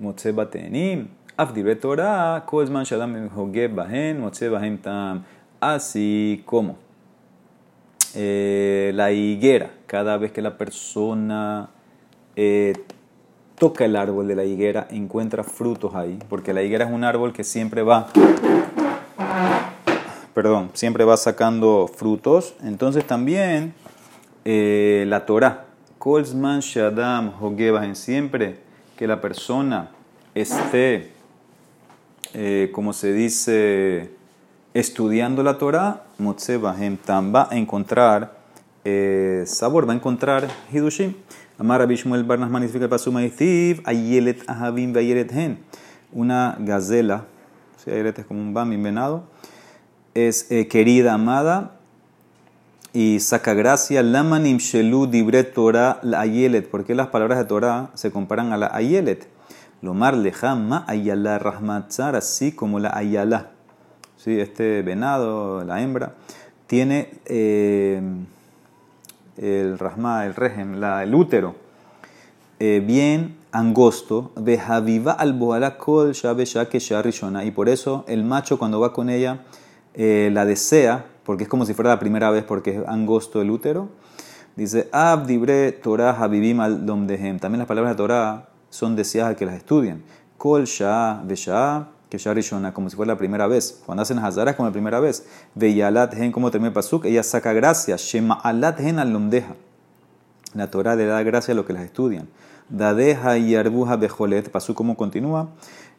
motze 0.00 0.32
batenim. 0.32 1.08
Así 5.60 6.42
como 6.46 6.76
la 8.14 9.12
higuera, 9.12 9.70
cada 9.86 10.16
vez 10.16 10.32
que 10.32 10.40
la 10.40 10.56
persona 10.56 11.68
toca 13.58 13.84
el 13.84 13.96
árbol 13.96 14.28
de 14.28 14.36
la 14.36 14.44
higuera, 14.44 14.86
encuentra 14.90 15.44
frutos 15.44 15.94
ahí, 15.94 16.18
porque 16.28 16.52
la 16.54 16.62
higuera 16.62 16.86
es 16.86 16.90
un 16.90 17.04
árbol 17.04 17.32
que 17.32 17.44
siempre 17.44 17.82
va, 17.82 18.08
perdón, 20.34 20.70
siempre 20.72 21.04
va 21.04 21.16
sacando 21.18 21.88
frutos. 21.94 22.54
Entonces 22.62 23.06
también 23.06 23.74
la 24.44 25.26
Torah, 25.26 25.66
Kolzman 25.98 26.60
Shadam 26.60 27.32
siempre 27.94 28.65
que 28.96 29.06
la 29.06 29.20
persona 29.20 29.90
esté 30.34 31.16
eh, 32.38 32.70
como 32.72 32.92
se 32.92 33.12
dice, 33.14 34.10
estudiando 34.74 35.42
la 35.42 35.56
Torah, 35.56 36.04
Bahem 36.18 36.98
Tam 36.98 37.34
va 37.34 37.48
a 37.50 37.56
encontrar 37.56 38.36
eh, 38.84 39.44
sabor, 39.46 39.88
va 39.88 39.94
a 39.94 39.96
encontrar 39.96 40.48
Hidushim. 40.70 41.14
Amar 41.58 41.80
Abishmuel 41.80 42.24
Barnas 42.24 42.50
magnifica 42.50 42.84
el 42.84 42.90
paso 42.90 43.10
Maitiv, 43.10 43.80
Ayelet 43.86 44.44
Ahavim 44.46 44.94
Ayelet 44.94 45.32
Hen. 45.32 45.58
Una 46.12 46.56
gazela, 46.58 47.24
sea, 47.82 47.94
Ayelet 47.94 48.18
es 48.18 48.26
como 48.26 48.40
un 48.40 48.52
bambi 48.52 48.76
venado, 48.76 49.24
es 50.12 50.50
eh, 50.50 50.68
querida, 50.68 51.14
amada 51.14 51.75
y 52.96 53.20
saca 53.20 53.52
gracia. 53.52 54.02
Lamanim 54.02 54.56
Shelu 54.56 55.06
Dibre 55.06 55.44
Torah 55.44 56.00
la 56.02 56.20
Ayelet. 56.20 56.66
¿Por 56.66 56.86
qué 56.86 56.94
las 56.94 57.08
palabras 57.08 57.36
de 57.36 57.44
Torah 57.44 57.90
se 57.92 58.10
comparan 58.10 58.54
a 58.54 58.56
la 58.56 58.74
Ayelet? 58.74 59.28
Lomar 59.82 60.16
lejama 60.16 60.82
ayala 60.88 61.38
rahmatzar, 61.38 62.16
así 62.16 62.52
como 62.52 62.80
la 62.80 62.96
ayala. 62.96 63.50
¿Sí? 64.16 64.40
Este 64.40 64.80
venado, 64.80 65.62
la 65.62 65.82
hembra, 65.82 66.14
tiene 66.66 67.10
eh, 67.26 68.00
el 69.36 69.78
rahma, 69.78 70.24
el 70.24 70.34
régimen, 70.34 70.82
el 70.82 71.14
útero, 71.14 71.54
eh, 72.58 72.82
bien 72.82 73.36
angosto, 73.52 74.32
de 74.36 74.56
javiva 74.56 75.12
al 75.12 75.38
kol 75.76 76.12
que 76.70 77.44
y 77.44 77.50
por 77.50 77.68
eso 77.68 78.06
el 78.08 78.24
macho 78.24 78.58
cuando 78.58 78.80
va 78.80 78.94
con 78.94 79.10
ella 79.10 79.40
eh, 79.92 80.30
la 80.32 80.46
desea, 80.46 81.04
porque 81.26 81.42
es 81.42 81.50
como 81.50 81.66
si 81.66 81.74
fuera 81.74 81.90
la 81.90 81.98
primera 81.98 82.30
vez, 82.30 82.44
porque 82.44 82.76
es 82.76 82.88
angosto 82.88 83.42
el 83.42 83.50
útero. 83.50 83.88
Dice, 84.54 84.88
abdibre 84.92 85.72
Torah 85.72 86.12
habibim 86.12 86.60
al 86.60 86.86
domdehem. 86.86 87.38
También 87.40 87.58
las 87.58 87.68
palabras 87.68 87.92
de 87.92 87.96
Torah 87.96 88.48
son 88.70 88.94
deseadas 88.94 89.36
que 89.36 89.44
las 89.44 89.56
estudien. 89.56 90.04
Kol 90.38 90.64
Shah, 90.64 91.24
Shah, 91.28 91.88
que 92.08 92.16
Shah 92.16 92.72
como 92.72 92.88
si 92.88 92.96
fuera 92.96 93.12
la 93.12 93.18
primera 93.18 93.48
vez. 93.48 93.82
Cuando 93.84 94.02
hacen 94.02 94.18
Hazara 94.18 94.52
es 94.52 94.56
como 94.56 94.68
la 94.68 94.72
primera 94.72 95.00
vez. 95.00 95.26
Veyalat 95.56 96.14
Hen, 96.14 96.30
como 96.30 96.50
termina 96.50 96.68
el 96.68 96.74
Pasuk, 96.74 97.04
ella 97.04 97.22
saca 97.24 97.52
gracia. 97.52 97.96
Shema 97.96 98.34
Alat 98.34 98.80
Hen 98.80 99.00
al 99.00 99.12
La 100.54 100.70
Torah 100.70 100.94
le 100.94 101.06
da 101.06 101.22
gracia 101.24 101.52
a 101.52 101.56
los 101.56 101.66
que 101.66 101.72
las 101.72 101.82
estudian. 101.82 102.28
Dadeja 102.68 103.36
y 103.36 103.54
Arbuja 103.56 103.96
Bejolet, 103.96 104.48
Pasuk 104.50 104.76
como 104.76 104.96
continúa. 104.96 105.48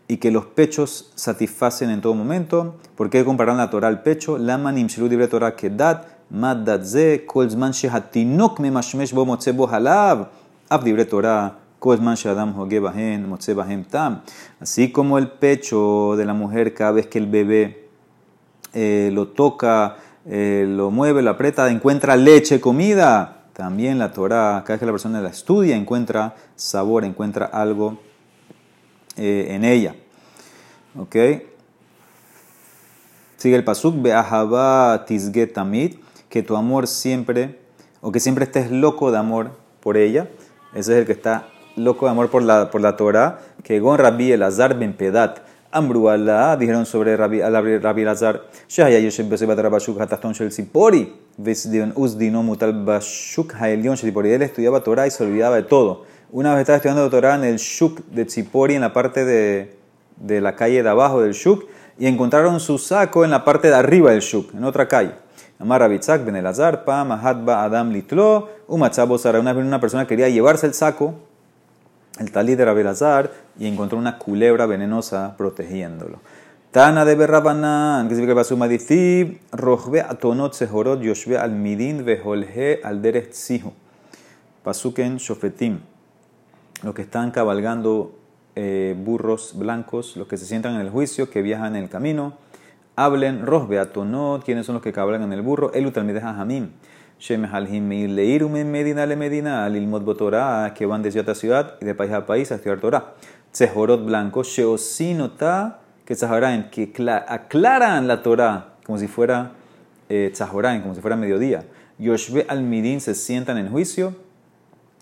Y 0.07 0.17
que 0.17 0.31
los 0.31 0.45
pechos 0.45 1.11
satisfacen 1.15 1.89
en 1.89 2.01
todo 2.01 2.13
momento. 2.13 2.75
¿Por 2.95 3.09
qué 3.09 3.25
comparan 3.25 3.57
la 3.57 3.69
Torah 3.69 3.89
al 3.89 4.03
pecho? 4.03 4.37
Lama 4.37 4.71
Nimshilu 4.71 5.09
Dibre 5.09 5.27
Torah 5.27 5.55
Kedat, 5.55 6.05
Madadze, 6.29 7.25
Kolzman 7.25 7.71
Shehatinok 7.71 8.59
Memashmesh 8.59 9.13
Bo 9.13 9.25
Motzebo 9.25 9.67
Halav, 9.67 10.29
Ab 10.69 10.83
Dibre 10.83 11.05
Torah. 11.05 11.59
Así 14.59 14.91
como 14.91 15.17
el 15.19 15.27
pecho 15.27 16.15
de 16.17 16.25
la 16.25 16.33
mujer, 16.33 16.73
cada 16.73 16.91
vez 16.91 17.05
que 17.05 17.19
el 17.19 17.27
bebé 17.27 17.87
eh, 18.73 19.11
lo 19.13 19.27
toca, 19.27 19.97
eh, 20.25 20.65
lo 20.67 20.89
mueve, 20.89 21.21
lo 21.21 21.29
aprieta, 21.29 21.69
encuentra 21.69 22.15
leche, 22.15 22.59
comida. 22.59 23.45
También 23.53 23.99
la 23.99 24.11
Torah, 24.11 24.63
cada 24.65 24.73
vez 24.73 24.79
que 24.79 24.85
la 24.87 24.91
persona 24.91 25.21
la 25.21 25.29
estudia, 25.29 25.75
encuentra 25.75 26.35
sabor, 26.55 27.05
encuentra 27.05 27.45
algo 27.45 27.99
eh, 29.17 29.47
en 29.49 29.65
ella. 29.65 29.95
¿Ok? 30.97 31.15
Sigue 33.37 33.55
el 33.55 33.63
pasuk, 33.63 34.01
Be'ahaba 34.01 35.05
tisget 35.05 35.53
tamid, 35.53 35.95
que 36.29 36.41
tu 36.41 36.55
amor 36.55 36.87
siempre, 36.87 37.59
o 38.01 38.11
que 38.11 38.19
siempre 38.19 38.45
estés 38.45 38.71
loco 38.71 39.11
de 39.11 39.17
amor 39.17 39.51
por 39.79 39.95
ella. 39.95 40.27
Ese 40.73 40.93
es 40.93 40.99
el 40.99 41.05
que 41.05 41.11
está 41.11 41.47
loco 41.75 42.05
de 42.05 42.11
amor 42.11 42.29
por 42.29 42.41
la, 42.41 42.71
por 42.71 42.81
la 42.81 42.97
Torah, 42.97 43.39
que 43.63 43.79
Gon 43.79 43.97
Rabbi 43.97 44.31
Elazar 44.31 44.77
ben 44.77 44.93
Pedat. 44.93 45.39
Ambruala, 45.69 46.55
dijeron 46.57 46.85
sobre 46.85 47.15
Rabbi, 47.15 47.41
Rabbi 47.41 48.01
Elazar, 48.01 48.43
Shahaya 48.67 48.99
Yoshem 48.99 49.29
Besebat 49.29 49.59
Rabashuk 49.59 49.99
Hataston 49.99 50.33
Shel 50.33 50.51
Sipori, 50.51 51.13
Uzdino 51.95 52.41
Mutal 52.41 52.73
Bashuk 52.73 53.53
Haelion 53.53 53.97
Sipori. 53.97 54.31
Él 54.31 54.41
estudiaba 54.41 54.81
Torah 54.81 55.05
y 55.05 55.11
se 55.11 55.23
olvidaba 55.23 55.57
de 55.57 55.63
todo. 55.63 56.05
Una 56.31 56.53
vez 56.53 56.61
estaba 56.61 56.77
estudiando 56.77 57.09
Torah 57.09 57.35
en 57.35 57.45
el 57.45 57.57
Shuk 57.57 58.05
de 58.07 58.25
Tzipori, 58.25 58.75
en 58.75 58.81
la 58.81 58.93
parte 58.93 59.23
de, 59.23 59.77
de 60.17 60.41
la 60.41 60.55
calle 60.55 60.83
de 60.83 60.89
abajo 60.89 61.21
del 61.21 61.33
Shuk, 61.33 61.65
y 61.97 62.07
encontraron 62.07 62.59
su 62.59 62.77
saco 62.77 63.23
en 63.23 63.31
la 63.31 63.45
parte 63.45 63.69
de 63.69 63.75
arriba 63.75 64.11
del 64.11 64.19
Shuk, 64.19 64.53
en 64.53 64.63
otra 64.63 64.87
calle. 64.87 65.13
Amar 65.59 65.87
ben 65.89 66.35
Elazar, 66.35 66.85
Pa, 66.85 67.03
Mahatba 67.03 67.63
Adam 67.63 67.91
Litlo, 67.91 68.49
Umatzabo 68.67 69.17
Sara. 69.17 69.39
Una 69.39 69.53
una 69.53 69.79
persona 69.79 70.05
quería 70.05 70.29
llevarse 70.29 70.67
el 70.67 70.73
saco 70.73 71.15
el 72.19 72.31
talí 72.31 72.55
de 72.55 72.65
Rabelazar 72.65 73.31
y 73.59 73.67
encontró 73.67 73.97
una 73.97 74.17
culebra 74.17 74.65
venenosa 74.65 75.35
protegiéndolo. 75.37 76.19
Tana 76.71 77.05
de 77.05 77.15
Berrabanan, 77.15 78.07
que 78.07 78.15
significa 78.15 78.33
el 78.33 78.37
Pasuk 78.37 78.57
Madifib, 78.57 79.39
Rojbe 79.51 80.01
atonot 80.01 80.53
sehorot 80.53 81.01
yoshve 81.01 81.37
al 81.37 81.51
midin 81.51 82.03
veholhe 82.05 82.81
al 82.83 83.01
derech 83.01 83.31
tzihu. 83.31 83.71
Pasuken 84.63 85.17
Shofetim, 85.17 85.79
los 86.83 86.93
que 86.93 87.01
están 87.01 87.31
cabalgando 87.31 88.17
eh, 88.55 88.95
burros 88.97 89.53
blancos, 89.57 90.15
los 90.17 90.27
que 90.27 90.37
se 90.37 90.45
sientan 90.45 90.75
en 90.75 90.81
el 90.81 90.89
juicio, 90.89 91.29
que 91.29 91.41
viajan 91.41 91.75
en 91.75 91.83
el 91.83 91.89
camino, 91.89 92.33
hablen, 92.95 93.45
Rojbe 93.45 93.79
atonot, 93.79 94.43
¿quiénes 94.43 94.65
son 94.65 94.73
los 94.73 94.81
que 94.81 94.91
cabalgan 94.91 95.23
en 95.23 95.33
el 95.33 95.41
burro? 95.41 95.71
Shemehalhim 97.19 97.89
leirum 97.89 98.55
en 98.57 98.71
Medina 98.71 99.05
le 99.05 99.15
Medina, 99.15 99.67
botorá, 99.99 100.73
que 100.75 100.85
van 100.85 101.01
de 101.01 101.11
ciudad 101.11 101.29
a 101.31 101.35
ciudad 101.35 101.75
y 101.81 101.85
de 101.85 101.95
país 101.95 102.11
a 102.11 102.25
país 102.25 102.51
a 102.51 102.55
estudiar 102.55 102.79
Torah. 102.79 103.15
Sehorot 103.51 104.05
blanco, 104.05 104.43
sheosinota, 104.43 105.79
que 106.05 106.15
Tzahorain, 106.15 106.69
que 106.69 106.93
aclaran 107.27 108.07
la 108.07 108.21
Torah 108.21 108.75
como 108.85 108.97
si 108.99 109.07
fuera 109.07 109.51
eh, 110.09 110.31
como 110.83 110.95
si 110.95 111.01
fuera 111.01 111.15
mediodía. 111.15 111.65
Yoshve 111.97 112.45
al 112.47 112.61
midin 112.61 113.01
se 113.01 113.15
sientan 113.15 113.57
en 113.57 113.69
juicio. 113.69 114.15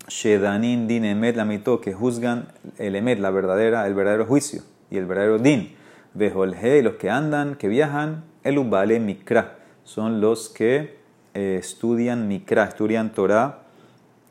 Shedanin 0.08 0.88
din 0.88 1.06
emet 1.06 1.36
la 1.36 1.46
mito, 1.46 1.82
que 1.82 1.94
juzgan 1.94 2.48
el 2.78 2.96
emet, 2.96 3.20
la 3.20 3.32
verdadera, 3.32 3.88
el 3.88 3.94
verdadero 3.94 4.26
juicio 4.26 4.62
y 4.92 4.98
el 4.98 5.06
verdadero 5.06 5.40
din. 5.40 5.76
Beholhe, 6.14 6.82
los 6.82 6.96
que 6.96 7.10
andan, 7.10 7.56
que 7.56 7.68
viajan, 7.68 8.24
el 8.44 8.58
ubale 8.58 9.00
mikra, 9.00 9.58
son 9.84 10.22
los 10.22 10.50
que 10.50 10.98
eh, 11.34 11.58
estudian 11.60 12.28
mikra, 12.28 12.66
estudian 12.66 13.12
Torah 13.12 13.64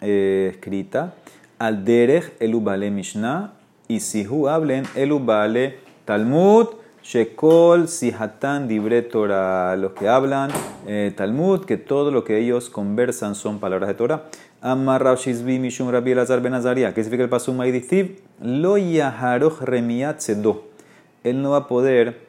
eh, 0.01 0.51
escrita. 0.53 1.15
Al 1.59 1.85
derech, 1.85 2.35
el 2.41 2.55
ubale 2.55 2.91
mishnah, 2.91 3.53
y 3.89 4.01
si 4.01 4.27
hablen, 4.49 4.85
el 4.95 5.13
ubale 5.13 5.79
Talmud, 6.05 6.69
Shekol, 7.03 7.87
Sihatan, 7.87 8.67
Dibre 8.67 9.03
Torah, 9.03 9.77
los 9.77 9.93
que 9.93 10.09
hablan 10.09 10.51
eh, 10.87 11.13
Talmud, 11.15 11.67
que 11.67 11.77
todo 11.77 12.11
lo 12.11 12.25
que 12.25 12.39
ellos 12.39 12.71
conversan 12.71 13.35
son 13.35 13.61
palabras 13.61 13.89
de 13.89 13.95
Torah. 13.95 14.25
Amar 14.67 15.05
Rav 15.05 15.19
Shizbi 15.19 15.61
Mishum 15.61 15.91
Rabbi 15.93 16.13
Elazar 16.13 16.41
Ben 16.41 16.55
Azaria. 16.55 16.95
¿Qué 16.95 17.05
significa 17.05 17.23
el 17.23 17.29
pasum 17.29 17.59
Maiditiv? 17.59 18.23
Lo 18.41 18.79
Yaharoch 18.79 19.61
Remiat 19.61 20.21
Sedo. 20.21 20.65
Él 21.23 21.43
no 21.43 21.51
va 21.51 21.59
a 21.59 21.69
poder 21.69 22.27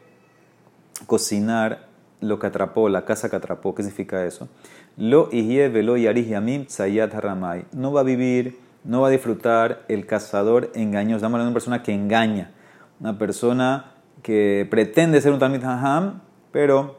cocinar 1.07 1.87
lo 2.19 2.37
que 2.37 2.47
atrapó, 2.47 2.89
la 2.89 3.05
casa 3.05 3.29
que 3.29 3.37
atrapó. 3.37 3.73
¿Qué 3.73 3.83
significa 3.83 4.25
eso? 4.25 4.49
Lo 4.97 5.29
Ihye 5.31 5.69
Velo 5.69 5.95
Yarih 5.95 6.27
Yamim 6.27 6.65
Tzayat 6.65 7.15
Haramai. 7.15 7.67
No 7.71 7.93
va 7.93 8.01
a 8.01 8.03
vivir, 8.03 8.59
no 8.83 8.99
va 8.99 9.07
a 9.07 9.11
disfrutar 9.11 9.85
el 9.87 10.05
cazador 10.05 10.71
engañoso. 10.75 11.19
Estamos 11.19 11.35
hablando 11.35 11.45
de 11.45 11.51
una 11.51 11.53
persona 11.53 11.83
que 11.83 11.93
engaña 11.93 12.51
una 12.99 13.17
persona 13.17 13.93
que 14.23 14.67
pretende 14.69 15.21
ser 15.21 15.31
un 15.31 15.39
Talmid 15.39 15.63
Haham, 15.63 16.21
pero 16.51 16.97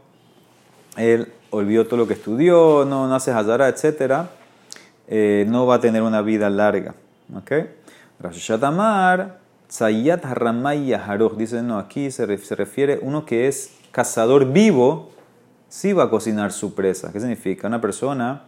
él 0.96 1.31
olvidó 1.51 1.85
todo 1.87 1.99
lo 1.99 2.07
que 2.07 2.14
estudió, 2.14 2.87
no, 2.87 3.14
hace 3.14 3.33
Hazara, 3.33 3.68
etc., 3.68 4.29
eh, 5.09 5.47
no 5.49 5.66
va 5.66 5.77
a 5.77 5.81
tener 5.81 6.03
una 6.03 6.23
vida 6.23 6.51
larga. 6.51 6.95
¿Ok? 7.35 7.53
Amar, 8.62 9.38
Tzayat 9.69 10.25
Haramay 10.25 10.87
Yaharoch, 10.87 11.37
dice, 11.37 11.62
no, 11.62 11.79
aquí 11.79 12.11
se, 12.11 12.27
refiere 12.27 12.99
uno 13.03 13.27
que 13.27 13.49
es 13.49 13.73
cazador 13.90 14.53
vivo, 14.53 15.11
sí 15.69 15.92
va 15.92 16.05
a 16.05 16.11
cocinar 16.11 16.53
su 16.53 16.75
presa. 16.75 17.12
¿Qué 17.12 17.21
significa? 17.21 17.66
Una 17.66 17.81
persona 17.81 18.42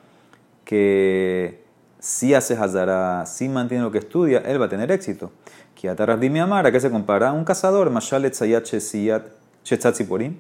que 0.65 1.65
sí 1.99 2.35
hace 2.35 2.55
Hazara, 2.55 3.27
sí 3.27 3.49
mantiene 3.49 3.83
lo 3.83 3.91
que 3.91 3.99
estudia, 3.99 4.39
él 4.39 4.61
va 4.61 4.67
a 4.67 4.69
tener 4.69 4.91
éxito. 4.93 5.33
Kiataras 5.75 6.21
dime 6.21 6.41
amar, 6.41 6.67
¿a 6.67 6.73
qué 6.73 6.81
se 6.81 6.91
compara? 6.91 7.33
Un 7.33 7.45
cazador, 7.45 7.91
Mashalet 7.91 8.35
Sayat 8.35 8.65
Shesiyat 8.65 9.23
Shetzatziporim, 9.65 10.35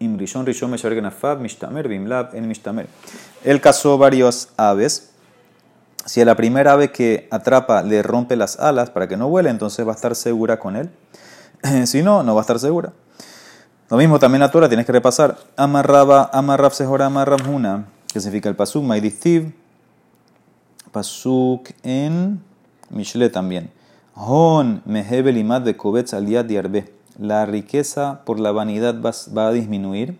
Imrishon 0.00 0.46
Rishon 0.46 0.70
Meshaber 0.70 0.96
Genafab, 0.96 1.40
Mishtamer, 1.40 1.88
Bimlab, 1.88 2.34
en 2.34 2.46
Mishtamer. 2.46 2.86
Él 3.44 3.60
cazó 3.60 3.98
varias 3.98 4.52
aves. 4.56 5.13
Si 6.06 6.20
a 6.20 6.24
la 6.24 6.36
primera 6.36 6.72
ave 6.72 6.92
que 6.92 7.28
atrapa 7.30 7.82
le 7.82 8.02
rompe 8.02 8.36
las 8.36 8.58
alas 8.60 8.90
para 8.90 9.08
que 9.08 9.16
no 9.16 9.28
vuele, 9.28 9.50
entonces 9.50 9.86
va 9.86 9.92
a 9.92 9.94
estar 9.94 10.14
segura 10.14 10.58
con 10.58 10.76
él. 10.76 10.90
si 11.86 12.02
no, 12.02 12.22
no 12.22 12.34
va 12.34 12.40
a 12.40 12.42
estar 12.42 12.58
segura. 12.58 12.92
Lo 13.90 13.96
mismo 13.96 14.18
también 14.18 14.40
la 14.40 14.50
Torah, 14.50 14.68
tienes 14.68 14.86
que 14.86 14.92
repasar. 14.92 15.38
Amarraba, 15.56 16.30
amarrab 16.32 16.72
sehora, 16.72 17.06
amarrab 17.06 17.48
huna, 17.48 17.86
que 18.12 18.20
significa 18.20 18.48
el 18.48 18.56
pasuk, 18.56 18.82
maidistiv, 18.82 19.54
pasuk 20.90 21.70
en 21.82 22.42
Mishle 22.90 23.30
también. 23.30 23.70
Hon 24.14 24.82
mehebel 24.84 25.36
imad 25.36 25.62
de 25.62 25.76
kovetz 25.76 26.14
al 26.14 26.26
diarbe. 26.26 26.92
La 27.18 27.46
riqueza 27.46 28.20
por 28.24 28.40
la 28.40 28.52
vanidad 28.52 28.96
va, 29.02 29.46
a 29.46 29.52
disminuir, 29.52 30.18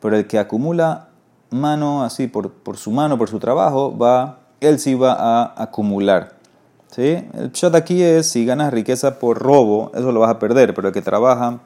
pero 0.00 0.16
el 0.16 0.26
que 0.26 0.38
acumula 0.38 1.08
mano 1.50 2.04
así 2.04 2.26
por, 2.26 2.52
por 2.52 2.76
su 2.76 2.90
mano, 2.90 3.18
por 3.18 3.28
su 3.28 3.38
trabajo, 3.38 3.96
va, 3.96 4.40
él 4.60 4.78
sí 4.78 4.94
va 4.94 5.12
a 5.12 5.62
acumular. 5.62 6.34
¿Sí? 6.90 7.22
El 7.34 7.52
chat 7.52 7.74
aquí 7.74 8.02
es, 8.02 8.30
si 8.30 8.46
ganas 8.46 8.72
riqueza 8.72 9.18
por 9.18 9.38
robo, 9.38 9.90
eso 9.94 10.12
lo 10.12 10.20
vas 10.20 10.30
a 10.30 10.38
perder, 10.38 10.72
pero 10.74 10.88
el 10.88 10.94
que 10.94 11.02
trabaja 11.02 11.58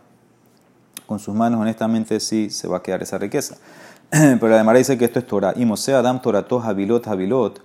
con 1.06 1.18
sus 1.18 1.34
manos, 1.34 1.60
honestamente, 1.60 2.18
sí 2.20 2.50
se 2.50 2.66
va 2.68 2.78
a 2.78 2.82
quedar 2.82 3.02
esa 3.02 3.18
riqueza. 3.18 3.56
pero 4.10 4.54
además 4.54 4.76
dice 4.76 4.98
que 4.98 5.04
esto 5.04 5.18
es 5.18 5.26
Torah. 5.26 5.52
Y 5.56 5.64
Mosea 5.64 5.98
Adam 5.98 6.20
Torato 6.20 6.60
Habilot 6.60 7.06
Habilot 7.06 7.60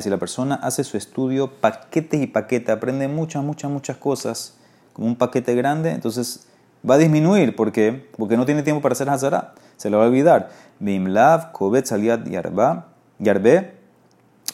si 0.00 0.10
la 0.10 0.16
persona 0.16 0.54
hace 0.56 0.84
su 0.84 0.96
estudio 0.96 1.50
paquetes 1.50 2.20
y 2.20 2.26
paquetes, 2.26 2.70
aprende 2.70 3.08
muchas, 3.08 3.42
muchas, 3.42 3.70
muchas 3.70 3.96
cosas, 3.96 4.54
como 4.92 5.08
un 5.08 5.16
paquete 5.16 5.54
grande, 5.54 5.90
entonces 5.90 6.46
va 6.88 6.94
a 6.94 6.98
disminuir. 6.98 7.54
¿Por 7.54 7.72
qué? 7.72 8.08
Porque 8.16 8.36
no 8.36 8.46
tiene 8.46 8.62
tiempo 8.62 8.80
para 8.80 8.92
hacer 8.92 9.10
Hazara. 9.10 9.54
Se 9.76 9.90
lo 9.90 9.98
va 9.98 10.04
a 10.04 10.06
olvidar. 10.06 10.50
Bimlav, 10.78 11.52
Kovet, 11.52 11.84
Saliat, 11.84 12.26
Yarbe. 13.18 13.75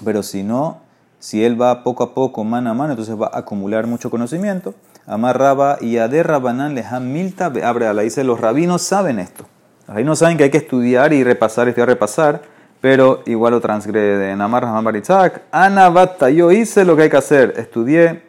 Pero 0.04 0.22
si 0.22 0.42
no, 0.42 0.80
si 1.18 1.44
él 1.44 1.60
va 1.60 1.82
poco 1.82 2.04
a 2.04 2.14
poco, 2.14 2.44
mano 2.44 2.70
a 2.70 2.74
mano, 2.74 2.92
entonces 2.92 3.20
va 3.20 3.30
a 3.32 3.38
acumular 3.38 3.86
mucho 3.86 4.10
conocimiento. 4.10 4.74
Amarraba 5.06 5.78
y 5.80 5.98
Rabanán 5.98 6.74
Leham 6.74 7.12
Milta 7.12 7.46
Abre 7.64 7.92
la 7.92 8.02
dice, 8.02 8.24
los 8.24 8.40
rabinos 8.40 8.82
saben 8.82 9.18
esto. 9.18 9.44
Los 9.86 9.96
rabinos 9.96 10.18
saben 10.18 10.36
que 10.36 10.44
hay 10.44 10.50
que 10.50 10.58
estudiar 10.58 11.12
y 11.12 11.24
repasar, 11.24 11.68
estudiar, 11.68 11.88
repasar 11.88 12.42
pero 12.82 13.22
igual 13.26 13.52
lo 13.52 13.60
transgrede. 13.60 14.34
Namar 14.36 14.66
Baritzak, 14.82 15.42
Anabata, 15.52 16.28
yo 16.30 16.50
hice 16.50 16.84
lo 16.84 16.96
que 16.96 17.02
hay 17.02 17.10
que 17.10 17.16
hacer, 17.16 17.54
estudié 17.56 18.24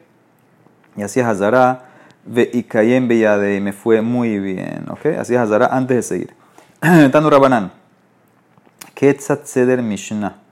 y 0.96 1.02
así 1.02 1.20
es 1.20 1.26
Hazara, 1.26 1.86
ve 2.24 2.52
y 2.54 2.94
en 2.94 3.08
Bellade 3.08 3.56
y 3.56 3.60
me 3.60 3.74
fue 3.74 4.04
muy 4.04 4.38
bien. 4.38 4.86
¿ok? 4.90 5.18
Así 5.20 5.34
es 5.34 5.40
Hazara 5.40 5.66
antes 5.66 5.98
de 5.98 6.04
seguir. 6.04 6.34
Tanu 7.12 7.32
Rabanán, 7.32 7.72
Ketzat 8.94 9.46
Seder 9.46 9.82
Mishnah. 9.82 10.43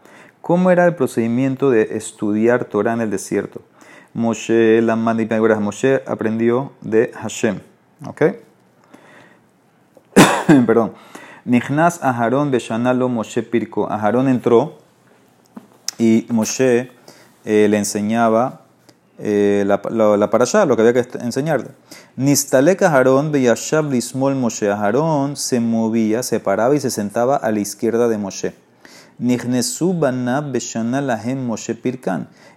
¿Cómo 0.42 0.72
era 0.72 0.88
el 0.88 0.96
procedimiento 0.96 1.70
de 1.70 1.96
estudiar 1.96 2.66
Torah 2.66 2.94
en 2.94 3.02
el 3.02 3.12
desierto? 3.12 3.62
Moshe, 4.14 4.82
la 4.82 4.96
Moshe 4.96 6.02
aprendió 6.08 6.74
de 6.82 7.12
Hashem. 7.14 7.60
¿Ok? 8.08 8.24
Perdón. 10.66 10.94
Nichnas 11.46 12.04
Aharón 12.04 12.50
Beshanalo 12.50 13.08
Moshe 13.08 13.44
Pirko. 13.44 13.88
Aharón 13.92 14.28
entró 14.28 14.80
y 16.00 16.26
Moshe 16.30 16.92
eh, 17.46 17.68
le 17.70 17.78
enseñaba 17.78 18.62
eh, 19.20 19.64
la, 19.68 19.80
la, 19.92 20.18
la 20.18 20.30
parashá, 20.32 20.66
lo 20.66 20.76
que 20.76 20.82
había 20.82 20.94
que 20.94 21.20
enseñarle. 21.20 21.70
Nistalek 22.16 22.82
Aharón 22.82 23.32
Beyashab 23.32 23.92
Lismol 23.92 24.34
Moshe. 24.34 24.72
Aharón 24.72 25.38
se 25.38 25.60
movía, 25.60 26.24
se 26.24 26.40
paraba 26.40 26.76
y 26.76 26.80
se 26.80 26.90
sentaba 26.90 27.36
a 27.36 27.52
la 27.52 27.60
izquierda 27.60 28.08
de 28.08 28.18
Moshe. 28.18 28.71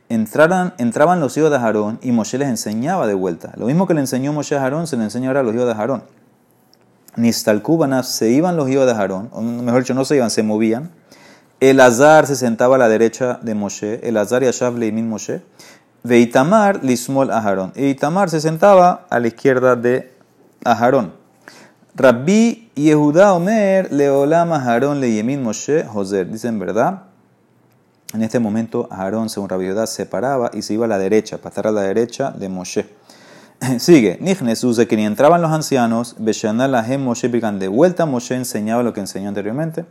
Entraran, 0.09 0.75
entraban 0.79 1.21
los 1.21 1.37
hijos 1.37 1.51
de 1.51 1.57
Aharón 1.57 1.99
y 2.03 2.13
Moshe 2.13 2.39
les 2.39 2.49
enseñaba 2.49 3.07
de 3.07 3.13
vuelta. 3.13 3.53
Lo 3.57 3.67
mismo 3.67 3.87
que 3.87 3.93
le 3.93 4.01
enseñó 4.01 4.33
Moshe 4.33 4.57
a 4.57 4.63
Aharón, 4.63 4.87
se 4.87 4.97
le 4.97 5.05
enseñó 5.05 5.29
ahora 5.29 5.41
a 5.41 5.43
los 5.43 5.55
hijos 5.55 5.67
de 5.67 5.73
Aharón. 5.73 6.05
Nistalkubanaf 7.17 8.07
se 8.07 8.31
iban 8.31 8.57
los 8.57 8.69
hijos 8.71 8.87
de 8.87 8.93
Aarón, 8.93 9.31
mejor 9.65 9.83
dicho, 9.83 9.93
no 9.93 10.07
se 10.07 10.17
iban, 10.17 10.31
se 10.31 10.43
movían. 10.43 10.91
El 11.61 11.81
Azar 11.81 12.27
se 12.27 12.35
sentaba 12.35 12.77
a 12.77 12.79
la 12.79 12.89
derecha 12.89 13.39
de 13.43 13.55
Moshe, 13.55 14.01
el 14.09 14.17
Azar 14.17 14.43
y 14.43 14.47
Ashav 14.47 14.77
Leimin 14.77 15.09
Moshe. 15.09 15.43
De 16.03 16.19
Itamar 16.19 16.83
lismol 16.83 17.31
Aharón. 17.31 17.73
Y 17.77 17.87
Itamar 17.87 18.29
se 18.29 18.41
sentaba 18.41 19.07
a 19.09 19.21
la 19.21 19.29
izquierda 19.29 19.77
de 19.77 20.13
Aharón. 20.65 21.13
Rabbi 21.95 22.64
Yehuda 22.77 23.35
Omer 23.35 23.93
Leolam 23.93 24.53
Aharón 24.53 25.01
Leyemin 25.01 25.41
Moshe 25.41 25.85
Joser. 25.85 26.29
Dicen 26.29 26.59
verdad. 26.59 27.03
En 28.13 28.23
este 28.23 28.41
momento 28.41 28.89
Aharón, 28.91 29.29
según 29.29 29.49
Rabbi 29.49 29.67
Yehuda, 29.67 29.87
se 29.87 30.07
paraba 30.07 30.51
y 30.53 30.63
se 30.63 30.75
iba 30.75 30.87
a 30.87 30.89
la 30.89 30.99
derecha, 30.99 31.39
para 31.39 31.51
estar 31.51 31.67
a 31.69 31.73
la 31.73 31.83
derecha 31.83 32.33
de 32.33 32.49
Moshe. 32.49 32.87
Sigue, 33.79 34.19
Nijnesus, 34.21 34.77
de 34.77 34.89
que 34.89 34.97
ni 34.97 35.07
entraban 35.07 35.41
los 35.41 35.53
ancianos, 35.53 36.17
Beshanalahem 36.19 37.01
Moshe 37.01 37.29
Pican, 37.29 37.61
de 37.61 37.69
vuelta 37.69 38.07
Moshe 38.07 38.35
enseñaba 38.35 38.83
lo 38.83 38.93
que 38.93 39.01
enseñó 39.01 39.29
anteriormente. 39.29 39.85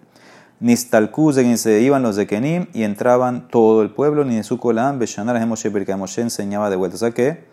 Nistalkuz, 0.59 1.35
de 1.35 1.43
que 1.43 1.57
se 1.57 1.81
iban 1.81 2.03
los 2.03 2.17
de 2.17 2.27
Kenim 2.27 2.67
y 2.73 2.83
entraban 2.83 3.47
todo 3.47 3.81
el 3.81 3.91
pueblo, 3.91 4.25
ni 4.25 4.35
de 4.35 4.43
su 4.43 4.57
colam, 4.57 4.99
Beshanalahem 4.99 5.47
Moshe 5.47 5.71
Pican, 5.71 5.99
Moshe 5.99 6.21
enseñaba 6.21 6.69
de 6.69 6.75
vuelta. 6.75 6.95
O 6.95 6.99
sea 6.99 7.11
que 7.11 7.45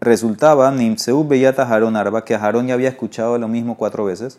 resultaba 0.00 0.70
Nimseu 0.70 1.26
Beyat 1.26 1.58
Aharon 1.58 1.96
Arba, 1.96 2.24
que 2.24 2.34
Aarón 2.34 2.66
ya 2.66 2.74
había 2.74 2.88
escuchado 2.88 3.38
lo 3.38 3.48
mismo 3.48 3.76
cuatro 3.76 4.04
veces. 4.04 4.38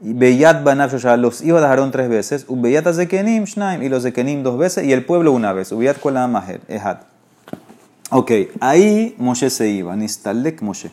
Beyat 0.00 0.62
Banav 0.64 0.92
los 1.18 1.42
hijos 1.42 1.60
de 1.60 1.66
Aarón 1.66 1.90
tres 1.90 2.08
veces. 2.08 2.44
Ubeyat 2.48 2.86
Zekenim 2.92 3.44
Shnaim, 3.44 3.82
y 3.82 3.88
los 3.88 4.02
Zekenim 4.02 4.42
dos 4.42 4.58
veces. 4.58 4.84
Y 4.84 4.92
el 4.92 5.04
pueblo 5.04 5.32
una 5.32 5.52
vez. 5.52 5.72
Ubeyat 5.72 5.98
Kolam 5.98 6.32
Maher, 6.32 6.60
Ehad. 6.68 6.98
Ok, 8.10 8.30
ahí 8.60 9.14
Moshe 9.18 9.48
se 9.50 9.68
iba, 9.70 9.96
Nistalek 9.96 10.60
Moshe. 10.60 10.90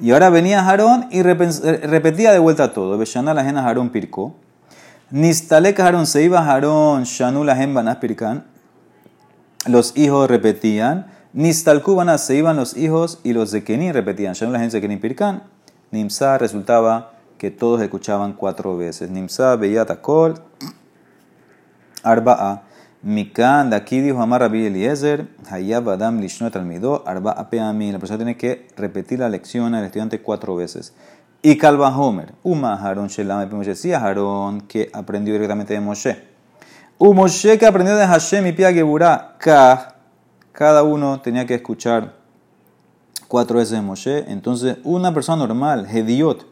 Y 0.00 0.10
ahora 0.10 0.30
venía 0.30 0.60
Aarón 0.60 1.06
y 1.10 1.22
repetía 1.22 2.32
de 2.32 2.38
vuelta 2.38 2.72
todo. 2.72 2.98
Beshana 2.98 3.34
la 3.34 3.44
jena 3.44 3.64
Aarón 3.64 3.90
pircó. 3.90 4.34
Nistalek 5.10 5.78
Aarón 5.78 6.06
se 6.06 6.22
iba 6.22 6.40
Aarón, 6.40 7.04
Shanu 7.04 7.44
la 7.44 7.54
Banas 7.54 7.96
pirkan. 7.96 8.44
Los 9.66 9.96
hijos 9.96 10.28
repetían. 10.28 11.06
Nistalkubana 11.32 12.18
se 12.18 12.34
iban 12.34 12.56
los 12.56 12.76
hijos 12.76 13.20
y 13.22 13.32
los 13.32 13.52
de 13.52 13.62
Kenin 13.62 13.92
repetían. 13.92 14.34
No 14.40 14.50
la 14.50 14.58
gente 14.58 14.76
de 14.76 14.80
Kenin 14.80 15.00
Pirkan. 15.00 15.44
Nimsa 15.92 16.38
resultaba 16.38 17.12
que 17.38 17.50
todos 17.50 17.80
escuchaban 17.82 18.32
cuatro 18.32 18.76
veces. 18.76 19.10
Nimsa 19.10 19.54
Beyata 19.56 20.02
Kol. 20.02 20.34
Arba'a. 22.02 22.64
Mikan, 23.02 23.70
de 23.70 23.76
aquí 23.76 24.02
dijo 24.02 24.20
Amar 24.20 24.42
Rabbi 24.42 24.66
Eliezer, 24.66 25.26
Hayab 25.48 25.88
Adam 25.88 26.20
Lishnoet 26.20 26.54
Almido, 26.54 27.02
Arba 27.06 27.32
Apeami. 27.32 27.92
La 27.92 27.98
persona 27.98 28.18
tiene 28.18 28.36
que 28.36 28.68
repetir 28.76 29.20
la 29.20 29.30
lección 29.30 29.74
al 29.74 29.84
estudiante 29.84 30.20
cuatro 30.20 30.54
veces. 30.54 30.92
Y 31.40 31.56
Kalba 31.56 31.96
Homer, 31.96 32.34
Uma 32.42 32.74
Haron 32.74 33.06
Shelam, 33.06 33.48
Moshe, 33.50 33.74
sí, 33.74 33.94
Haron 33.94 34.60
que 34.62 34.90
aprendió 34.92 35.32
directamente 35.32 35.72
de 35.72 35.80
Moshe. 35.80 36.28
U 36.98 37.14
Moshe 37.14 37.58
que 37.58 37.64
aprendió 37.64 37.96
de 37.96 38.06
Hashem 38.06 38.46
y 38.48 38.52
Pia 38.52 38.70
Geburah, 38.70 39.36
Kah 39.38 39.99
cada 40.52 40.82
uno 40.82 41.20
tenía 41.20 41.46
que 41.46 41.54
escuchar 41.54 42.14
cuatro 43.28 43.58
veces 43.58 43.72
de 43.72 43.82
Moshe. 43.82 44.24
Entonces, 44.30 44.78
una 44.84 45.14
persona 45.14 45.46
normal, 45.46 45.86
Hediot, 45.90 46.46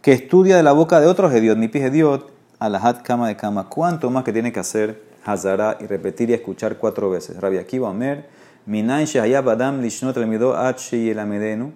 que 0.00 0.12
estudia 0.12 0.56
de 0.56 0.62
la 0.62 0.72
boca 0.72 1.00
de 1.00 1.06
otro 1.06 1.30
Hediot, 1.30 1.58
Nipi 1.58 1.78
Hediot, 1.78 2.30
Alahat 2.58 3.02
Kama 3.02 3.28
de 3.28 3.36
Kama, 3.36 3.68
¿cuánto 3.68 4.10
más 4.10 4.24
que 4.24 4.32
tiene 4.32 4.52
que 4.52 4.60
hacer 4.60 5.02
Hazara 5.24 5.76
y 5.80 5.86
repetir 5.86 6.30
y 6.30 6.34
escuchar 6.34 6.78
cuatro 6.78 7.10
veces? 7.10 7.40
Rabbi 7.40 7.58
Akiva 7.58 7.90
Omer, 7.90 8.28
Minain 8.66 9.06
Adam 9.16 9.80
Lishnot 9.80 10.16
Elmido 10.16 10.56
H 10.56 10.96
y 10.96 11.10
el 11.10 11.18
Amedenu. 11.18 11.72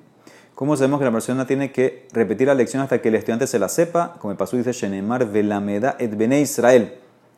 ¿Cómo 0.55 0.75
sabemos 0.75 1.01
que 1.01 1.05
la 1.05 1.13
persona 1.13 1.47
tiene 1.47 1.71
que 1.71 2.09
repetir 2.13 2.47
la 2.47 2.55
lección 2.55 2.83
hasta 2.83 3.03
que 3.03 3.09
el 3.09 3.17
estudiante 3.17 3.47
se 3.47 3.59
la 3.59 3.69
sepa? 3.69 4.15
Como 4.19 4.33
el 4.33 4.39
paso 4.39 4.57
dice, 4.57 4.73
Shenemar 4.73 5.31
Velameda 5.31 5.97
et 5.99 6.17
Bene 6.17 6.41
Israel. 6.41 6.95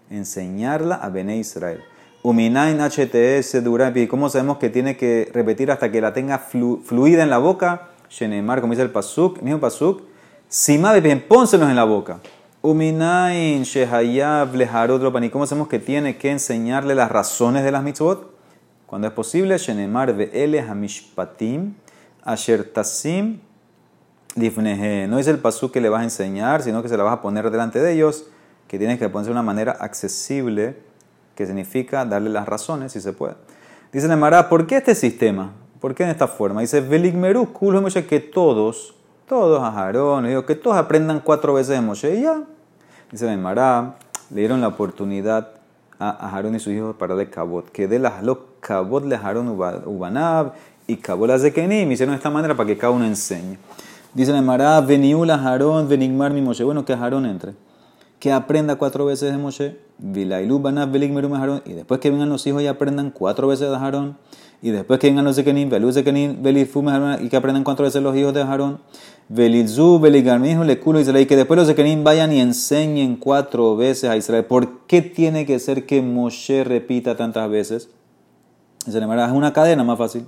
Enseñarla 0.09 0.95
a 0.95 1.09
Bene 1.09 1.37
Israel. 1.37 1.83
Uminain 2.29 2.79
HTS 2.79 3.65
Durapi. 3.65 4.07
¿Cómo 4.07 4.29
sabemos 4.29 4.59
que 4.59 4.69
tiene 4.69 4.99
que 4.99 5.31
repetir 5.33 5.71
hasta 5.71 5.91
que 5.91 6.03
la 6.03 6.13
tenga 6.13 6.39
fluida 6.39 7.23
en 7.23 7.31
la 7.31 7.39
boca? 7.39 7.89
Shenemar, 8.11 8.61
como 8.61 8.75
dice 8.75 8.83
el 8.83 8.91
Pasuk, 8.91 9.41
mismo 9.41 9.61
Pasuk. 9.61 10.03
Simabe, 10.47 11.01
bien, 11.01 11.25
pónselos 11.27 11.71
en 11.71 11.77
la 11.77 11.85
boca. 11.85 12.21
Uminain 12.61 13.63
Shehayab 13.63 14.55
Leharodropani. 14.55 15.31
¿Cómo 15.31 15.47
sabemos 15.47 15.69
que 15.69 15.79
tiene 15.79 16.19
que 16.19 16.31
enseñarle 16.31 16.95
las 16.95 17.11
razones 17.11 17.65
de 17.65 17.73
las 17.73 17.83
mitzvot? 17.83 18.31
Cuando 18.85 19.07
es 19.07 19.15
posible, 19.15 19.57
Shenemar 19.57 20.15
Ve'ele 20.15 20.61
Hamishpatim 20.61 21.77
Asher 22.25 22.71
Difnehe. 24.35 25.07
No 25.09 25.19
es 25.19 25.29
el 25.29 25.39
Pasuk 25.39 25.73
que 25.73 25.81
le 25.81 25.89
vas 25.89 26.03
a 26.03 26.05
enseñar, 26.05 26.61
sino 26.61 26.83
que 26.83 26.91
se 26.91 26.99
la 26.99 27.05
vas 27.05 27.15
a 27.15 27.23
poner 27.23 27.51
delante 27.51 27.81
de 27.81 27.95
ellos, 27.95 28.27
que 28.67 28.77
tienes 28.77 28.99
que 28.99 29.09
ponerse 29.09 29.31
de 29.31 29.33
una 29.33 29.43
manera 29.43 29.73
accesible 29.81 30.88
que 31.39 31.47
significa 31.47 32.05
darle 32.05 32.31
las 32.31 32.49
razones, 32.49 32.91
si 32.91 33.01
se 33.01 33.13
puede. 33.13 33.35
Dice 33.93 34.09
Nemara, 34.09 34.49
¿por 34.49 34.67
qué 34.67 34.79
este 34.79 34.97
sistema? 34.97 35.53
¿Por 35.81 35.95
qué 35.95 36.03
en 36.03 36.09
esta 36.09 36.27
forma? 36.27 36.63
Dice, 36.63 36.81
Veligmeru, 36.81 37.53
culo 37.53 37.81
Moshe, 37.81 38.05
que 38.07 38.19
todos, 38.19 38.97
todos 39.29 39.63
a 39.63 39.71
Jarón, 39.71 40.27
digo, 40.27 40.45
que 40.45 40.57
todos 40.57 40.77
aprendan 40.77 41.21
cuatro 41.21 41.55
veces 41.55 41.77
de 41.77 41.81
Moshe 41.81 42.17
y 42.17 42.23
ya. 42.23 42.43
Dice 43.13 43.27
Nemara, 43.27 43.95
le 44.31 44.41
dieron 44.41 44.61
la 44.61 44.67
oportunidad 44.67 45.51
a 46.01 46.29
Jarón 46.29 46.57
y 46.57 46.59
sus 46.59 46.73
hijos 46.73 46.97
para 46.97 47.15
darle 47.15 47.31
cabot, 47.31 47.71
que 47.71 47.87
de 47.87 48.01
las 48.01 48.25
lo 48.25 48.59
cabot 48.59 49.05
le 49.05 49.17
Jarón 49.17 49.47
ubanab 49.47 50.55
y 50.89 50.97
cabot 50.97 51.29
las 51.29 51.43
de 51.43 51.53
Kenim, 51.53 51.93
hicieron 51.93 52.15
de 52.15 52.17
esta 52.17 52.31
manera 52.31 52.57
para 52.57 52.67
que 52.67 52.77
cada 52.77 52.93
uno 52.93 53.05
enseñe. 53.05 53.59
Dice 54.13 54.33
Nemara, 54.33 54.81
veniula 54.81 55.39
Jarón, 55.39 55.89
venigmar 55.89 56.33
mi 56.33 56.43
Moshe, 56.43 56.65
bueno, 56.65 56.85
que 56.85 56.97
Jarón 56.97 57.27
entre 57.27 57.68
que 58.19 58.33
aprenda 58.33 58.77
cuatro 58.77 59.05
veces 59.05 59.33
de 59.33 59.39
Moshe, 59.39 59.79
y 60.01 60.25
después 61.73 62.01
que 62.01 62.11
vengan 62.11 62.29
los 62.29 62.47
hijos 62.47 62.63
y 62.63 62.67
aprendan 62.67 63.11
cuatro 63.11 63.49
veces 63.49 63.69
de 63.69 63.77
Aarón, 63.77 64.17
y 64.61 64.71
después 64.71 64.99
que 64.99 65.09
vengan 65.09 65.25
los 65.25 65.37
Zekenim, 65.37 65.69
y 65.69 67.29
que 67.29 67.37
aprendan 67.37 67.65
cuatro 67.65 67.85
veces 67.85 68.03
los 68.03 68.17
hijos 68.17 68.35
de 68.35 68.43
Aarón, 68.43 68.81
Belitzu, 69.29 70.01
Beligarmijo, 70.01 70.65
Lekulo, 70.65 71.01
Israel, 71.01 71.23
y 71.23 71.27
que 71.27 71.37
después 71.37 71.59
los 71.59 71.69
Zekenim 71.69 72.03
vayan 72.03 72.33
y 72.33 72.41
enseñen 72.41 73.17
cuatro 73.17 73.77
veces 73.77 74.11
a 74.11 74.17
Israel. 74.17 74.45
¿Por 74.47 74.87
qué 74.87 75.03
tiene 75.03 75.47
que 75.47 75.59
ser 75.59 75.87
que 75.87 76.03
Moshe 76.03 76.65
repita 76.65 77.17
tantas 77.17 77.49
veces? 77.51 77.91
Se 78.89 79.01
le 79.01 79.07
es 79.25 79.31
una 79.33 79.53
cadena 79.53 79.85
más 79.85 79.99
fácil. 79.99 80.27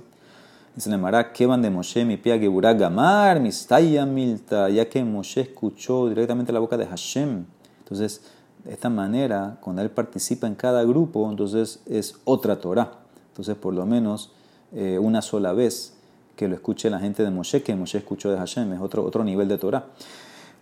Le 0.75 0.97
que 1.33 1.45
van 1.45 1.61
de 1.61 1.69
Moshe, 1.69 2.05
mi 2.05 2.15
pia 2.15 2.39
Geburah 2.39 2.73
Gamar, 2.73 3.41
Mistaya 3.41 4.05
Milta, 4.05 4.69
ya 4.69 4.87
que 4.87 5.03
Moshe 5.03 5.41
escuchó 5.41 6.07
directamente 6.07 6.53
la 6.53 6.59
boca 6.59 6.77
de 6.77 6.85
Hashem. 6.85 7.43
Entonces, 7.91 8.21
de 8.63 8.71
esta 8.71 8.89
manera, 8.89 9.57
cuando 9.59 9.81
él 9.81 9.89
participa 9.89 10.47
en 10.47 10.55
cada 10.55 10.81
grupo, 10.85 11.29
entonces 11.29 11.81
es 11.85 12.15
otra 12.23 12.55
Torah. 12.55 12.89
Entonces, 13.31 13.57
por 13.57 13.73
lo 13.73 13.85
menos 13.85 14.31
eh, 14.73 14.97
una 14.97 15.21
sola 15.21 15.51
vez 15.51 15.93
que 16.37 16.47
lo 16.47 16.55
escuche 16.55 16.89
la 16.89 16.99
gente 16.99 17.21
de 17.21 17.31
Moshe, 17.31 17.61
que 17.63 17.75
Moshe 17.75 17.97
escuchó 17.97 18.31
de 18.31 18.37
Hashem, 18.37 18.71
es 18.71 18.79
otro, 18.79 19.03
otro 19.03 19.25
nivel 19.25 19.49
de 19.49 19.57
Torah. 19.57 19.87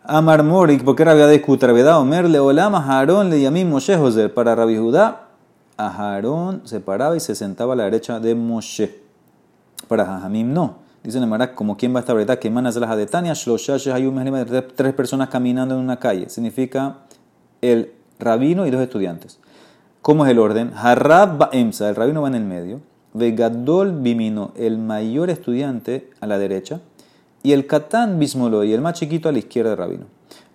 Amar 0.04 0.42
Morik, 0.42 0.84
porque 0.84 1.06
Rabbi 1.06 1.20
de 1.20 1.68
Rabbi 1.68 1.82
Omer, 1.82 2.28
Leolama, 2.28 2.84
Aarón, 2.84 3.30
le 3.30 3.40
llamé 3.40 3.64
Moshe 3.64 3.96
José. 3.96 4.30
Para 4.30 4.56
Rabbi 4.56 4.76
Judá, 4.76 5.28
Aarón 5.78 6.64
se 6.64 6.80
paraba 6.80 7.16
y 7.16 7.20
se 7.20 7.36
sentaba 7.36 7.74
a 7.74 7.76
la 7.76 7.84
derecha 7.84 8.20
de 8.20 8.34
Moshe. 8.34 9.04
Para 9.88 10.04
Jajamim 10.04 10.52
no. 10.52 10.78
Dice 11.04 11.20
Nemara, 11.20 11.54
como 11.54 11.78
quien 11.78 11.94
va 11.94 12.00
a 12.00 12.02
estar 12.02 12.16
verdad, 12.16 12.40
que 12.40 12.50
manas 12.50 12.76
las 12.76 12.98
de 12.98 13.06
Tania, 13.06 13.34
tres 14.76 14.94
personas 14.96 15.30
caminando 15.30 15.76
en 15.76 15.82
una 15.82 15.98
calle. 15.98 16.28
Significa 16.30 16.98
el 17.62 17.92
rabino 18.20 18.68
y 18.68 18.72
dos 18.72 18.82
estudiantes. 18.82 19.40
¿Cómo 20.02 20.26
es 20.26 20.32
el 20.32 20.40
orden? 20.40 20.72
Harrab 20.76 21.38
Ba'emsa, 21.38 21.90
el 21.90 21.96
rabino 21.96 22.22
va 22.22 22.30
en 22.30 22.36
el 22.36 22.46
medio. 22.46 22.80
Vegadol 23.14 23.92
Bimino, 24.02 24.52
el 24.56 24.78
mayor 24.78 25.30
estudiante 25.30 26.10
a 26.22 26.28
la 26.28 26.38
derecha. 26.38 26.80
Y 27.44 27.54
el 27.54 27.68
Katán 27.68 28.20
Bismolo, 28.20 28.64
y 28.64 28.74
el 28.74 28.82
más 28.82 28.94
chiquito 28.94 29.30
a 29.30 29.32
la 29.32 29.40
izquierda 29.40 29.72
del 29.72 29.80
rabino. 29.80 30.06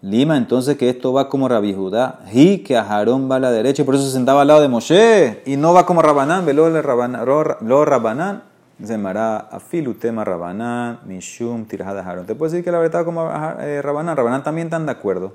Lima, 0.02 0.36
entonces 0.36 0.76
que 0.76 0.90
esto 0.90 1.12
va 1.12 1.28
como 1.28 1.48
Rabbi 1.48 1.74
Judá. 1.74 2.20
Y 2.32 2.58
que 2.58 2.76
Aharón 2.76 3.30
va 3.30 3.36
a 3.36 3.40
la 3.40 3.50
derecha, 3.50 3.82
y 3.82 3.84
por 3.84 3.94
eso 3.94 4.04
se 4.04 4.12
sentaba 4.12 4.42
al 4.42 4.48
lado 4.48 4.60
de 4.60 4.68
Moshe. 4.68 5.42
Y 5.46 5.56
no 5.56 5.72
va 5.72 5.86
como 5.86 6.02
Rabanán, 6.02 6.46
velo 6.46 6.68
lo 6.68 7.84
Rabanán. 7.84 8.42
Dice 8.78 8.98
Mará, 8.98 9.36
afilu 9.36 9.94
tema 9.94 10.24
Rabanán, 10.24 11.00
Mishum, 11.06 11.64
tirajada 11.66 12.00
Aharón. 12.00 12.26
Te 12.26 12.34
puedo 12.34 12.50
decir 12.50 12.64
que 12.64 12.72
la 12.72 12.78
verdad 12.78 13.04
como 13.04 13.30
eh, 13.60 13.80
Rabanán. 13.82 14.16
Rabanán 14.16 14.42
también 14.42 14.66
están 14.66 14.86
de 14.86 14.92
acuerdo 14.92 15.34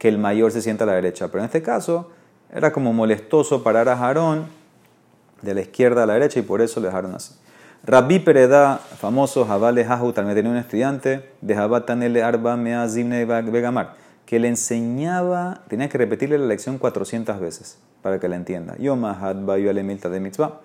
que 0.00 0.08
el 0.08 0.16
mayor 0.16 0.50
se 0.50 0.62
sienta 0.62 0.84
a 0.84 0.86
la 0.86 0.94
derecha. 0.94 1.28
Pero 1.28 1.40
en 1.40 1.44
este 1.44 1.60
caso 1.60 2.10
era 2.50 2.72
como 2.72 2.94
molestoso 2.94 3.62
parar 3.62 3.86
a 3.90 3.98
Jarón 3.98 4.46
de 5.42 5.54
la 5.54 5.60
izquierda 5.60 6.04
a 6.04 6.06
la 6.06 6.14
derecha 6.14 6.40
y 6.40 6.42
por 6.42 6.62
eso 6.62 6.80
le 6.80 6.86
dejaron 6.86 7.14
así. 7.14 7.34
Rabbi 7.84 8.18
Pereda, 8.18 8.78
famoso 8.78 9.44
Jabal 9.44 9.78
Hahu, 9.78 10.12
también 10.12 10.36
tenía 10.36 10.50
un 10.50 10.56
estudiante 10.56 11.30
de 11.42 11.54
Jabatanele 11.54 12.22
Arba 12.22 12.56
Mea 12.56 12.88
Zimne 12.88 13.26
Vegamar, 13.26 13.94
que 14.24 14.38
le 14.38 14.48
enseñaba, 14.48 15.60
tenía 15.68 15.90
que 15.90 15.98
repetirle 15.98 16.38
la 16.38 16.46
lección 16.46 16.78
400 16.78 17.38
veces 17.38 17.78
para 18.00 18.18
que 18.18 18.28
la 18.28 18.36
entienda. 18.36 18.76
Yomahad 18.78 19.36
Bayu 19.44 19.68
Alemilta 19.68 20.08
de 20.08 20.18
Mitzvah. 20.18 20.60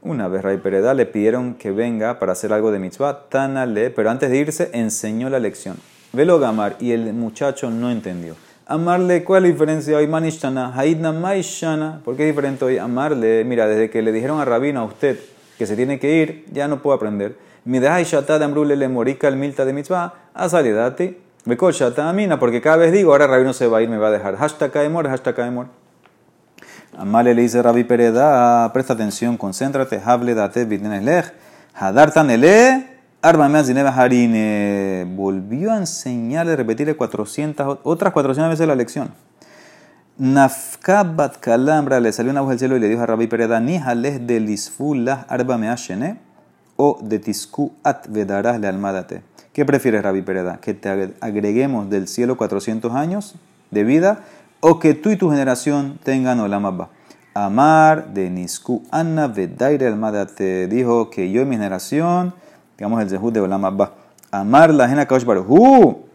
Una 0.00 0.28
vez 0.28 0.42
Rabbi 0.42 0.58
Pereda 0.58 0.94
le 0.94 1.04
pidieron 1.04 1.54
que 1.54 1.72
venga 1.72 2.18
para 2.18 2.32
hacer 2.32 2.54
algo 2.54 2.72
de 2.72 2.78
Mitzvah, 2.78 3.28
Tanale, 3.28 3.90
pero 3.90 4.10
antes 4.10 4.30
de 4.30 4.38
irse 4.38 4.70
enseñó 4.72 5.28
la 5.28 5.40
lección. 5.40 5.76
Velo 6.14 6.38
Gamar 6.38 6.76
y 6.80 6.92
el 6.92 7.12
muchacho 7.12 7.70
no 7.70 7.90
entendió. 7.90 8.34
Amarle, 8.72 9.22
¿cuál 9.22 9.44
es 9.44 9.50
la 9.50 9.52
diferencia 9.52 9.98
hoy? 9.98 10.06
Manishtana, 10.06 10.72
Haidna 10.74 11.12
Maishana. 11.12 12.00
¿Por 12.02 12.16
qué 12.16 12.26
es 12.26 12.34
diferente 12.34 12.64
hoy? 12.64 12.78
Amarle, 12.78 13.44
mira, 13.44 13.66
desde 13.66 13.90
que 13.90 14.00
le 14.00 14.12
dijeron 14.12 14.40
a 14.40 14.46
Rabino 14.46 14.80
a 14.80 14.84
usted 14.84 15.18
que 15.58 15.66
se 15.66 15.76
tiene 15.76 15.98
que 15.98 16.16
ir, 16.16 16.46
ya 16.50 16.68
no 16.68 16.80
puedo 16.80 16.96
aprender. 16.96 17.36
Midahai 17.66 18.04
Shata 18.04 18.42
Amrule 18.42 18.74
le 18.76 18.88
morica 18.88 19.28
el 19.28 19.36
milta 19.36 19.66
de 19.66 19.74
mitzvah, 19.74 20.14
asalidati. 20.32 21.18
Bekol 21.44 21.74
Shata 21.74 22.08
Amina, 22.08 22.38
porque 22.38 22.62
cada 22.62 22.78
vez 22.78 22.92
digo, 22.92 23.12
ahora 23.12 23.26
Rabino 23.26 23.52
se 23.52 23.66
va 23.66 23.76
a 23.76 23.82
ir, 23.82 23.90
me 23.90 23.98
va 23.98 24.08
a 24.08 24.10
dejar. 24.10 24.38
Hashtag 24.38 24.70
Kaemor, 24.70 25.06
hashtag 25.06 25.34
Kaemor. 25.34 25.66
Amarle 26.96 27.34
le 27.34 27.42
dice 27.42 27.60
Rabbi 27.60 27.84
Pereda, 27.84 28.72
presta 28.72 28.94
atención, 28.94 29.36
concéntrate, 29.36 30.00
hable 30.02 30.32
date, 30.32 30.64
lej, 30.64 31.26
hadartan 31.74 32.30
Arba 33.24 33.46
Harine 33.46 35.06
volvió 35.14 35.72
a 35.72 35.76
enseñarle, 35.76 36.56
repetirle 36.56 36.96
400, 36.96 37.78
otras 37.84 38.12
400 38.12 38.50
veces 38.50 38.66
la 38.66 38.74
lección. 38.74 39.10
Nafkabat 40.18 41.38
Kalambra 41.38 42.00
le 42.00 42.12
salió 42.12 42.32
una 42.32 42.40
voz 42.40 42.50
del 42.50 42.58
cielo 42.58 42.76
y 42.76 42.80
le 42.80 42.88
dijo 42.88 43.02
a 43.02 43.06
Rabbi 43.06 43.28
Pereda, 43.28 43.60
Ni 43.60 43.78
de 43.78 44.40
lisfulah 44.40 45.24
arba 45.28 45.56
o 46.76 46.98
de 47.00 47.18
tisku 47.20 47.72
at 47.84 48.08
vedarás 48.08 48.58
le 48.58 48.66
almadate. 48.66 49.22
¿Qué 49.52 49.64
prefieres, 49.64 50.02
Rabbi 50.02 50.22
Pereda? 50.22 50.58
¿Que 50.60 50.74
te 50.74 51.14
agreguemos 51.20 51.88
del 51.90 52.08
cielo 52.08 52.36
400 52.36 52.92
años 52.92 53.36
de 53.70 53.84
vida 53.84 54.24
o 54.58 54.80
que 54.80 54.94
tú 54.94 55.10
y 55.10 55.16
tu 55.16 55.30
generación 55.30 56.00
tengan 56.02 56.40
olamabba? 56.40 56.88
Amar 57.34 58.12
de 58.12 58.30
Nisku 58.30 58.82
Anna 58.90 59.28
Vedaire 59.28 59.86
Almadate 59.86 60.66
dijo 60.66 61.08
que 61.08 61.30
yo 61.30 61.42
y 61.42 61.44
mi 61.44 61.56
generación, 61.56 62.34
digamos 62.76 63.02
el 63.02 63.08
Zehut 63.08 63.32
de 63.32 63.40
Olamabba. 63.40 63.94
Amar 64.30 64.72
la 64.72 64.88
Jena 64.88 65.06
Kaush 65.06 65.24
Baruhu. 65.24 66.06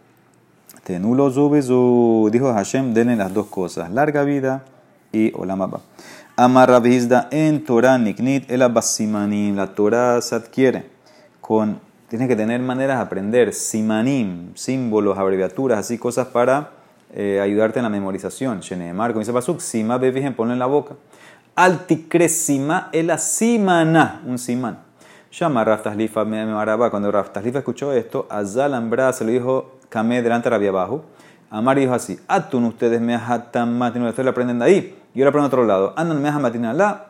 Tenulo 0.84 1.30
Zubizu. 1.30 2.28
Dijo 2.32 2.52
Hashem, 2.52 2.94
denle 2.94 3.16
las 3.16 3.32
dos 3.32 3.46
cosas, 3.46 3.90
larga 3.90 4.24
vida 4.24 4.64
y 5.12 5.32
Olamabba. 5.34 5.80
Amar 6.36 6.70
Rabizda 6.70 7.28
en 7.30 7.64
Torah 7.64 7.98
Niknit 7.98 8.50
el 8.50 8.62
Abasimanim. 8.62 9.56
La 9.56 9.74
Torah 9.74 10.20
se 10.20 10.34
adquiere 10.34 10.90
con. 11.40 11.80
Tienes 12.08 12.28
que 12.28 12.36
tener 12.36 12.60
maneras 12.60 12.98
de 12.98 13.02
aprender. 13.02 13.52
Simanim, 13.52 14.54
símbolos, 14.54 15.18
abreviaturas, 15.18 15.78
así 15.78 15.98
cosas 15.98 16.28
para 16.28 16.70
eh, 17.12 17.40
ayudarte 17.40 17.78
en 17.78 17.82
la 17.82 17.90
memorización. 17.90 18.60
Sheneemar, 18.60 19.12
como 19.12 19.20
dice 19.20 19.32
Pasuk, 19.32 19.60
Sima 19.60 19.98
bebigen, 19.98 20.34
ponlo 20.34 20.52
en 20.52 20.58
la 20.58 20.66
boca. 20.66 20.94
Alticresima 21.54 22.88
el 22.92 23.16
simana, 23.18 24.22
un 24.26 24.38
simán. 24.38 24.87
Llama 25.30 25.64
Raftahlifa 25.64 26.24
me 26.24 26.46
maraba. 26.46 26.90
Cuando 26.90 27.10
Raftahlifa 27.10 27.58
escuchó 27.58 27.92
esto, 27.92 28.26
Azal 28.30 28.74
Ambra 28.74 29.12
se 29.12 29.24
lo 29.24 29.30
dijo 29.30 29.78
Kamé 29.88 30.22
delante 30.22 30.48
de 30.48 30.50
Rabia 30.50 30.70
abajo. 30.70 31.04
Amar 31.50 31.78
dijo 31.78 31.94
así: 31.94 32.18
Atun 32.28 32.64
ustedes 32.64 33.00
me 33.00 33.18
matin, 33.66 34.02
ustedes 34.02 34.24
lo 34.24 34.30
aprenden 34.30 34.58
de 34.58 34.64
ahí. 34.64 34.98
Yo 35.14 35.24
lo 35.24 35.30
aprendo 35.30 35.46
a 35.46 35.48
otro 35.48 35.64
lado. 35.64 35.94
Andan 35.96 36.20
me 36.20 36.30
la 36.74 37.06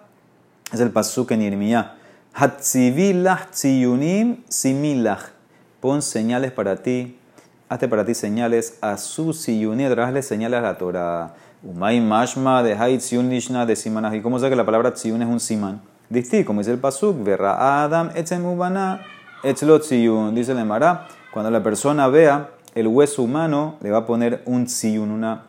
es 0.72 0.80
el 0.80 0.90
pasuk 0.90 1.30
en 1.30 1.42
Irmiyah. 1.42 1.94
Hatzivilach 2.34 3.50
tziyunim 3.50 4.44
similach. 4.48 5.30
Pon 5.80 6.02
señales 6.02 6.52
para 6.52 6.76
ti. 6.76 7.18
Hazte 7.68 7.88
para 7.88 8.04
ti 8.04 8.14
señales 8.14 8.78
a 8.80 8.96
su 8.96 9.32
siyuní. 9.32 9.88
Trájale 9.88 10.22
señales 10.22 10.58
a 10.58 10.62
la 10.62 10.78
Torah. 10.78 11.34
Umay 11.62 12.00
mashma 12.00 12.62
de 12.62 12.74
hay 12.74 12.98
tziyun 12.98 13.30
de 13.30 13.76
simanach. 13.76 14.14
¿Y 14.14 14.20
cómo 14.20 14.38
sé 14.38 14.48
que 14.48 14.56
la 14.56 14.64
palabra 14.64 14.92
tziyun 14.92 15.22
es 15.22 15.28
un 15.28 15.40
siman? 15.40 15.80
Dice, 16.10 16.44
como 16.44 16.60
dice 16.60 16.72
el 16.72 16.78
pasuk, 16.78 17.22
verra 17.22 17.84
adam 17.84 18.10
etzem 18.14 18.44
ubana 18.46 19.02
etzlo 19.42 19.78
tziyun. 19.78 20.34
Dice 20.34 20.52
el 20.52 20.58
Emara, 20.58 21.06
cuando 21.32 21.50
la 21.50 21.62
persona 21.62 22.08
vea 22.08 22.50
el 22.74 22.86
hueso 22.86 23.22
humano, 23.22 23.76
le 23.82 23.90
va 23.90 23.98
a 23.98 24.06
poner 24.06 24.42
un 24.46 24.64
tziyun, 24.64 25.10
una, 25.10 25.42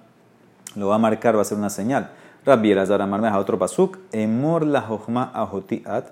lo 0.76 0.88
va 0.88 0.96
a 0.96 1.00
marcar, 1.00 1.38
va 1.38 1.42
a 1.42 1.46
ser 1.46 1.58
una 1.58 1.70
señal. 1.70 2.10
Rabbi 2.46 2.72
Elazar 2.72 3.02
Amarmeja, 3.02 3.40
otro 3.40 3.58
pasuk, 3.58 3.98
emor 4.12 4.66
la 4.66 4.82
jochma 4.82 5.32
ahotiat, 5.34 6.12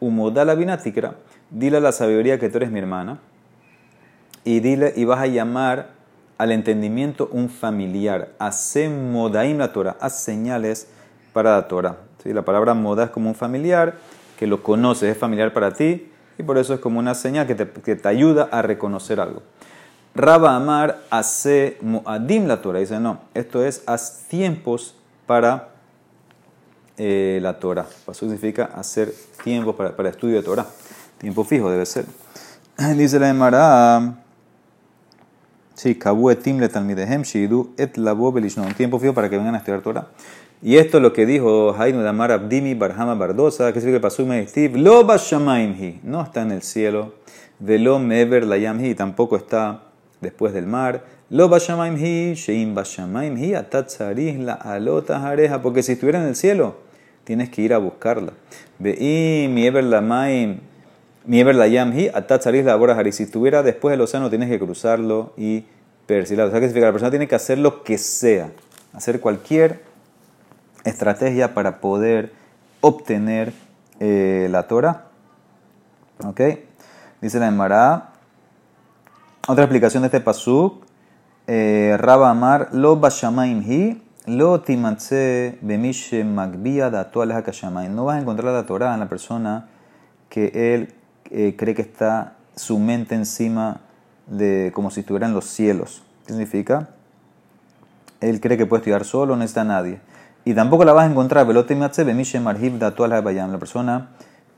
umodala 0.00 0.52
la 0.52 0.54
vinatikra, 0.54 1.14
dile 1.50 1.78
a 1.78 1.80
la 1.80 1.92
sabiduría 1.92 2.38
que 2.38 2.48
tú 2.48 2.58
eres 2.58 2.70
mi 2.70 2.78
hermana, 2.78 3.18
y 4.44 4.60
dile, 4.60 4.92
y 4.96 5.04
vas 5.04 5.20
a 5.20 5.26
llamar 5.26 5.90
al 6.38 6.52
entendimiento 6.52 7.28
un 7.32 7.48
familiar, 7.48 8.30
hace 8.38 8.88
modaim 8.88 9.58
la 9.58 9.72
Torah, 9.72 9.96
haz 10.00 10.22
señales 10.22 10.88
para 11.32 11.56
la 11.56 11.68
Torah. 11.68 11.96
¿Sí? 12.22 12.32
La 12.32 12.42
palabra 12.42 12.74
moda 12.74 13.04
es 13.04 13.10
como 13.10 13.28
un 13.28 13.34
familiar, 13.34 13.94
que 14.38 14.46
lo 14.46 14.62
conoces, 14.62 15.10
es 15.10 15.18
familiar 15.18 15.52
para 15.52 15.72
ti, 15.72 16.10
y 16.38 16.42
por 16.42 16.58
eso 16.58 16.74
es 16.74 16.80
como 16.80 16.98
una 16.98 17.14
señal 17.14 17.46
que 17.46 17.54
te, 17.54 17.68
que 17.68 17.96
te 17.96 18.08
ayuda 18.08 18.48
a 18.50 18.62
reconocer 18.62 19.20
algo. 19.20 19.42
Raba 20.14 20.56
Amar 20.56 21.00
hace 21.10 21.78
moadim 21.80 22.46
la 22.46 22.60
Torah. 22.60 22.80
Dice, 22.80 23.00
no, 23.00 23.20
esto 23.34 23.64
es 23.64 23.82
haz 23.86 24.24
tiempos 24.28 24.94
para 25.26 25.68
eh, 26.98 27.38
la 27.40 27.58
Torah. 27.58 27.86
Eso 28.02 28.12
significa 28.12 28.66
hacer 28.74 29.14
tiempo 29.42 29.74
para, 29.74 29.96
para 29.96 30.10
estudio 30.10 30.36
de 30.36 30.42
Torah. 30.42 30.66
Tiempo 31.18 31.44
fijo 31.44 31.70
debe 31.70 31.86
ser. 31.86 32.04
Dice 32.96 33.18
la 33.18 33.30
Emara. 33.30 34.18
Sí, 35.74 35.94
Kabu 35.94 36.30
etim 36.30 36.60
le 36.60 36.68
talmidehem 36.68 37.22
shidu 37.24 37.72
et 37.78 37.96
labo 37.96 38.30
belishnon. 38.30 38.74
Tiempo 38.74 38.98
fijo 38.98 39.14
para 39.14 39.30
que 39.30 39.38
vengan 39.38 39.54
a 39.54 39.58
estudiar 39.58 39.80
Torah. 39.80 40.08
Y 40.64 40.76
esto 40.76 40.98
es 40.98 41.02
lo 41.02 41.12
que 41.12 41.26
dijo 41.26 41.74
Hainu 41.76 42.02
Damar 42.02 42.30
Abdimi 42.30 42.74
Barhama 42.74 43.16
Bardosa, 43.16 43.72
que 43.72 43.80
significa 43.80 43.98
que 43.98 44.02
pasó 44.02 44.24
Medictiv, 44.24 44.76
lo 44.76 45.02
hi, 45.02 46.00
no 46.04 46.22
está 46.22 46.42
en 46.42 46.52
el 46.52 46.62
cielo, 46.62 47.14
velo 47.58 47.98
mever 47.98 48.44
la 48.44 48.58
hi, 48.58 48.94
tampoco 48.94 49.36
está 49.36 49.82
después 50.20 50.54
del 50.54 50.66
mar, 50.66 51.02
lo 51.30 51.48
hi, 51.48 52.34
sheim 52.34 52.76
hi, 53.36 53.54
atatzarih 53.54 54.38
la 54.38 54.52
alota 54.52 55.18
jareja, 55.18 55.60
porque 55.62 55.82
si 55.82 55.92
estuviera 55.92 56.22
en 56.22 56.28
el 56.28 56.36
cielo, 56.36 56.76
tienes 57.24 57.50
que 57.50 57.62
ir 57.62 57.74
a 57.74 57.78
buscarla. 57.78 58.32
Veí 58.78 59.48
mi 59.50 59.66
ever 59.66 59.82
la 59.82 60.00
maim, 60.00 60.60
mi 61.26 61.40
ever 61.40 61.56
la 61.56 61.66
hi, 61.66 62.08
atatzarih 62.14 62.62
la 62.62 62.76
bora 62.76 62.96
Si 63.10 63.24
estuviera 63.24 63.64
después 63.64 63.90
del 63.94 64.02
océano, 64.02 64.30
tienes 64.30 64.48
que 64.48 64.60
cruzarlo 64.60 65.32
y 65.36 65.64
persilarlo. 66.06 66.50
O 66.50 66.52
sea, 66.52 66.60
que 66.60 66.66
significa 66.66 66.86
la 66.86 66.92
persona 66.92 67.10
tiene 67.10 67.26
que 67.26 67.34
hacer 67.34 67.58
lo 67.58 67.82
que 67.82 67.98
sea, 67.98 68.52
hacer 68.92 69.18
cualquier 69.18 69.91
estrategia 70.84 71.54
para 71.54 71.80
poder 71.80 72.32
obtener 72.80 73.52
eh, 74.00 74.48
la 74.50 74.66
Torah. 74.66 75.06
¿Ok? 76.24 76.40
Dice 77.20 77.38
la 77.38 77.48
Emara. 77.48 78.10
Otra 79.48 79.64
explicación 79.64 80.02
de 80.02 80.08
este 80.08 80.20
pasuk. 80.20 80.84
Eh, 81.46 81.96
Raba 81.98 82.30
Amar, 82.30 82.68
lo 82.72 82.96
bashamaim 82.96 83.62
hi, 83.62 84.02
lo 84.26 84.60
timatze 84.60 85.58
bemishe 85.60 86.22
magbia 86.22 86.88
No 86.90 88.04
vas 88.04 88.16
a 88.16 88.20
encontrar 88.20 88.52
la 88.52 88.64
Torah 88.64 88.94
en 88.94 89.00
la 89.00 89.08
persona 89.08 89.68
que 90.28 90.74
él 90.74 90.94
eh, 91.30 91.56
cree 91.58 91.74
que 91.74 91.82
está 91.82 92.34
su 92.54 92.78
mente 92.78 93.16
encima 93.16 93.80
de 94.28 94.70
como 94.74 94.90
si 94.90 95.00
estuviera 95.00 95.26
en 95.26 95.34
los 95.34 95.46
cielos. 95.46 96.04
¿Qué 96.26 96.32
significa? 96.32 96.90
Él 98.20 98.40
cree 98.40 98.56
que 98.56 98.66
puede 98.66 98.82
estudiar 98.82 99.04
solo, 99.04 99.34
no 99.36 99.44
a 99.44 99.64
nadie. 99.64 100.00
Y 100.44 100.54
tampoco 100.54 100.84
la 100.84 100.92
vas 100.92 101.06
a 101.06 101.10
encontrar, 101.10 101.46
la 101.46 101.58
persona 103.58 104.08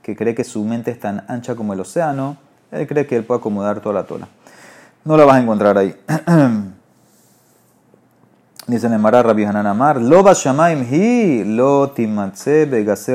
que 0.03 0.17
cree 0.17 0.35
que 0.35 0.45
su 0.45 0.65
mente 0.65 0.91
es 0.91 1.01
tan 1.01 1.25
ancha 1.29 1.55
como 1.55 1.73
el 1.73 1.81
océano, 1.81 2.37
él 2.71 2.87
cree 2.87 3.07
que 3.07 3.17
él 3.17 3.25
puede 3.25 3.41
acomodar 3.41 3.81
toda 3.81 3.95
la 3.95 4.05
tola. 4.05 4.29
No 5.05 5.17
la 5.17 5.25
vas 5.25 5.37
a 5.37 5.41
encontrar 5.41 5.77
ahí. 5.77 5.95
Dice 8.67 8.89
Nemara 8.89 9.23
Rabbi 9.23 9.45
Hanan 9.45 9.67
Amar, 9.67 10.01
lo 10.01 10.25
shamaim 10.33 10.87
hi, 10.91 11.45
lo 11.45 11.91
timatze 11.91 12.67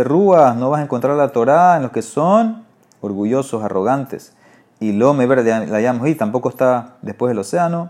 ruas, 0.03 0.55
no 0.55 0.69
vas 0.69 0.81
a 0.81 0.83
encontrar 0.83 1.17
la 1.17 1.29
Torah 1.29 1.77
en 1.77 1.83
los 1.83 1.91
que 1.91 2.03
son 2.03 2.63
orgullosos, 3.01 3.63
arrogantes. 3.63 4.33
Y 4.79 4.91
lo 4.91 5.15
me 5.15 5.25
la 5.25 5.81
hi, 6.07 6.15
tampoco 6.15 6.49
está 6.49 6.97
después 7.01 7.31
del 7.31 7.39
océano. 7.39 7.89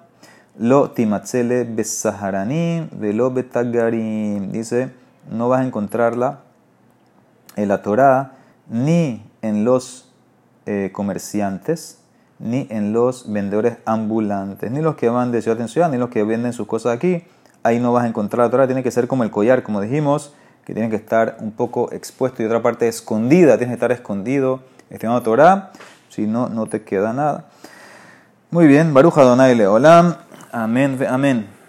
Lo 0.59 0.91
timatzele 0.91 1.63
besaharanim, 1.63 2.89
velo 2.91 3.31
betagarim. 3.31 4.51
Dice, 4.51 4.91
no 5.31 5.47
vas 5.47 5.61
a 5.61 5.63
encontrarla 5.63 6.41
en 7.55 7.69
la 7.69 7.81
Torah 7.81 8.33
ni 8.67 9.23
en 9.41 9.63
los 9.63 10.11
eh, 10.65 10.89
comerciantes, 10.91 11.99
ni 12.39 12.67
en 12.69 12.91
los 12.91 13.31
vendedores 13.31 13.77
ambulantes, 13.85 14.69
ni 14.69 14.81
los 14.81 14.95
que 14.95 15.07
van 15.07 15.31
de 15.31 15.41
ciudad 15.41 15.61
en 15.61 15.69
ciudad, 15.69 15.89
ni 15.89 15.97
los 15.97 16.09
que 16.09 16.23
venden 16.23 16.51
sus 16.51 16.67
cosas 16.67 16.93
aquí. 16.93 17.23
Ahí 17.63 17.79
no 17.79 17.93
vas 17.93 18.03
a 18.03 18.07
encontrar 18.07 18.45
la 18.45 18.51
Torah, 18.51 18.67
tiene 18.67 18.83
que 18.83 18.91
ser 18.91 19.07
como 19.07 19.23
el 19.23 19.31
collar, 19.31 19.63
como 19.63 19.79
dijimos, 19.79 20.33
que 20.65 20.73
tiene 20.73 20.89
que 20.89 20.97
estar 20.97 21.37
un 21.39 21.51
poco 21.51 21.89
expuesto 21.93 22.43
y 22.43 22.45
otra 22.45 22.61
parte 22.61 22.89
escondida, 22.89 23.57
tiene 23.57 23.71
que 23.71 23.75
estar 23.75 23.93
escondido, 23.93 24.59
estimado 24.89 25.21
Torah, 25.21 25.71
si 26.09 26.27
no, 26.27 26.49
no 26.49 26.65
te 26.65 26.83
queda 26.83 27.13
nada. 27.13 27.45
Muy 28.51 28.67
bien, 28.67 28.93
Baruja 28.93 29.23
Donai 29.23 29.55
Leolam. 29.55 30.28
אמן 30.53 30.95
ואמן. 30.97 31.41